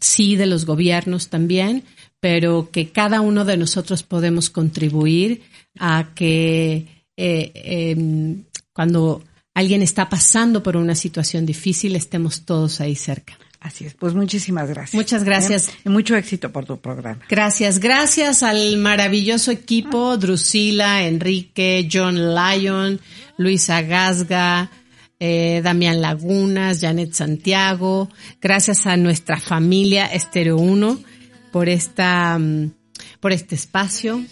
sí, 0.00 0.34
de 0.34 0.46
los 0.46 0.66
gobiernos 0.66 1.28
también, 1.28 1.84
pero 2.20 2.70
que 2.70 2.90
cada 2.90 3.22
uno 3.22 3.44
de 3.44 3.56
nosotros 3.56 4.02
podemos 4.02 4.50
contribuir 4.50 5.42
a 5.78 6.10
que 6.14 6.86
eh, 7.16 7.52
em, 7.54 8.44
cuando 8.72 9.24
alguien 9.54 9.82
está 9.82 10.08
pasando 10.08 10.62
por 10.62 10.76
una 10.76 10.94
situación 10.94 11.46
difícil 11.46 11.96
estemos 11.96 12.42
todos 12.42 12.80
ahí 12.80 12.94
cerca. 12.94 13.38
Así 13.58 13.84
es, 13.84 13.92
pues 13.92 14.14
muchísimas 14.14 14.68
gracias. 14.70 14.94
Muchas 14.94 15.22
gracias. 15.22 15.68
¿Eh? 15.68 15.72
Y 15.86 15.88
mucho 15.90 16.16
éxito 16.16 16.50
por 16.50 16.64
tu 16.64 16.78
programa. 16.78 17.20
Gracias, 17.28 17.78
gracias 17.78 18.42
al 18.42 18.78
maravilloso 18.78 19.50
equipo, 19.50 20.16
Drusila, 20.16 21.06
Enrique, 21.06 21.86
John 21.92 22.34
Lyon, 22.34 23.00
Luisa 23.36 23.82
Gasga, 23.82 24.70
eh, 25.18 25.60
Damián 25.62 26.00
Lagunas, 26.00 26.80
Janet 26.80 27.12
Santiago, 27.12 28.08
gracias 28.40 28.86
a 28.86 28.96
nuestra 28.96 29.38
familia 29.38 30.06
Estero 30.06 30.56
1 30.56 31.09
por 31.52 31.68
esta, 31.68 32.38
mm, 32.38 32.72
por 33.20 33.32
este 33.32 33.54
espacio 33.54 34.24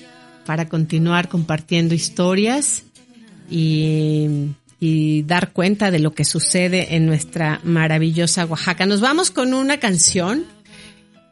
para 0.47 0.69
continuar 0.69 1.29
compartiendo 1.29 1.95
historias 1.95 2.85
y, 3.51 4.51
y 4.81 5.23
dar 5.23 5.53
cuenta 5.53 5.91
de 5.91 5.99
lo 5.99 6.15
que 6.15 6.25
sucede 6.25 6.97
en 6.97 7.07
nuestra 7.07 7.61
maravillosa 7.65 8.47
Oaxaca. 8.47 8.87
Nos 8.87 9.01
vamos 9.01 9.31
con 9.31 9.55
una 9.55 9.79
canción. 9.79 10.45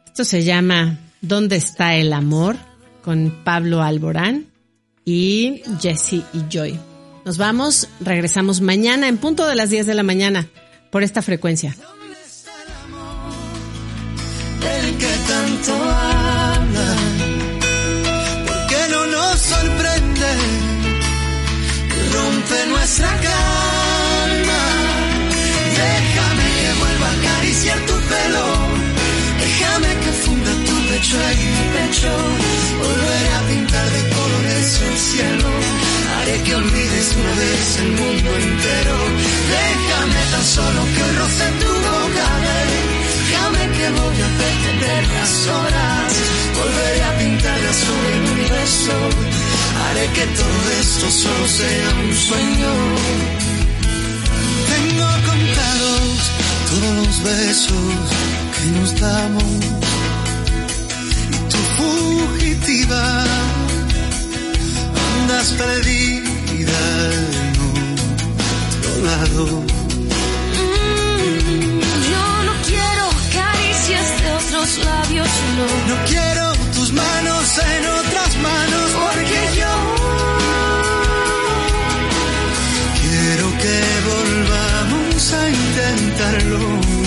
Esto 0.05 0.23
se 0.23 0.43
llama 0.43 0.99
¿Dónde 1.21 1.55
está 1.55 1.95
el 1.95 2.13
amor? 2.13 2.57
con 3.07 3.41
Pablo 3.45 3.81
Alborán 3.81 4.47
y 5.05 5.61
Jesse 5.79 6.25
y 6.33 6.43
Joy. 6.49 6.77
Nos 7.23 7.37
vamos, 7.37 7.87
regresamos 8.01 8.59
mañana 8.59 9.07
en 9.07 9.17
punto 9.17 9.47
de 9.47 9.55
las 9.55 9.69
10 9.69 9.85
de 9.85 9.93
la 9.93 10.03
mañana 10.03 10.45
por 10.91 11.03
esta 11.03 11.21
frecuencia 11.21 11.73
el 14.65 14.97
que 14.97 15.13
tanto 15.27 15.73
habla. 15.73 16.89
porque 18.47 18.79
no 18.91 19.07
nos 19.07 19.39
sorprende 19.39 20.31
que 21.91 22.01
rompe 22.15 22.57
nuestra 22.69 23.09
calma? 23.27 24.61
Déjame 25.83 26.45
que 26.59 26.69
vuelva 26.79 27.07
a 27.07 27.13
acariciar 27.19 27.79
tu 27.89 27.93
pelo, 28.11 28.45
déjame 29.43 29.89
que 30.03 30.11
funda 30.23 30.51
tu 30.67 30.75
pecho 30.89 31.17
en 31.31 31.37
mi 31.55 31.63
pecho, 31.75 32.11
volveré 32.81 33.29
a 33.39 33.41
pintar 33.49 33.87
de 33.95 34.01
colores 34.15 34.81
el 34.89 34.97
cielo. 34.97 35.49
Haré 36.17 36.41
que 36.43 36.55
olvides 36.55 37.15
una 37.15 37.33
vez 37.41 37.77
el 37.83 37.91
mundo 37.91 38.29
entero. 38.37 38.95
Déjame 39.55 40.21
tan 40.31 40.43
solo 40.43 40.81
que 40.95 41.03
roce 41.19 41.45
tu 41.61 41.76
voy 43.91 44.21
a 44.21 44.29
detener 44.43 45.03
las 45.07 45.47
horas, 45.47 46.13
volveré 46.57 47.03
a 47.03 47.17
pintar 47.17 47.59
sobre 47.73 48.09
el 48.17 48.25
universo. 48.31 48.93
Haré 49.83 50.05
que 50.13 50.25
todo 50.41 50.63
esto 50.81 51.11
solo 51.11 51.47
sea 51.47 51.89
un 52.03 52.13
sueño. 52.13 52.73
Tengo 54.73 55.07
contados 55.29 56.37
los 56.81 57.23
besos 57.23 58.03
que 58.55 58.79
nos 58.79 58.99
damos 58.99 59.43
y 61.31 61.49
tu 61.51 61.57
fugitiva 61.77 63.23
andas 65.21 65.51
perdida 65.53 66.79
en 67.13 67.55
otro 68.79 69.05
lado. 69.05 69.76
No. 74.75 75.95
No 75.95 76.05
quiero 76.05 76.53
tus 76.73 76.91
manos 76.91 77.57
en 77.57 77.85
otras 77.85 78.37
manos 78.37 78.91
porque 78.91 79.39
yo 79.59 79.73
quiero 83.01 83.57
que 83.63 83.79
volvamos 84.09 85.33
a 85.33 85.49
intentarlo. 85.49 87.06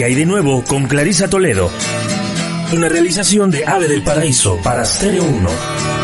¿Qué 0.00 0.06
hay 0.06 0.14
de 0.14 0.24
nuevo 0.24 0.64
con 0.64 0.86
Clarisa 0.86 1.28
Toledo? 1.28 1.70
Una 2.72 2.88
realización 2.88 3.50
de 3.50 3.66
Ave 3.66 3.86
del 3.86 4.02
Paraíso 4.02 4.56
para 4.62 4.82
Stereo 4.82 5.24
1. 5.24 5.99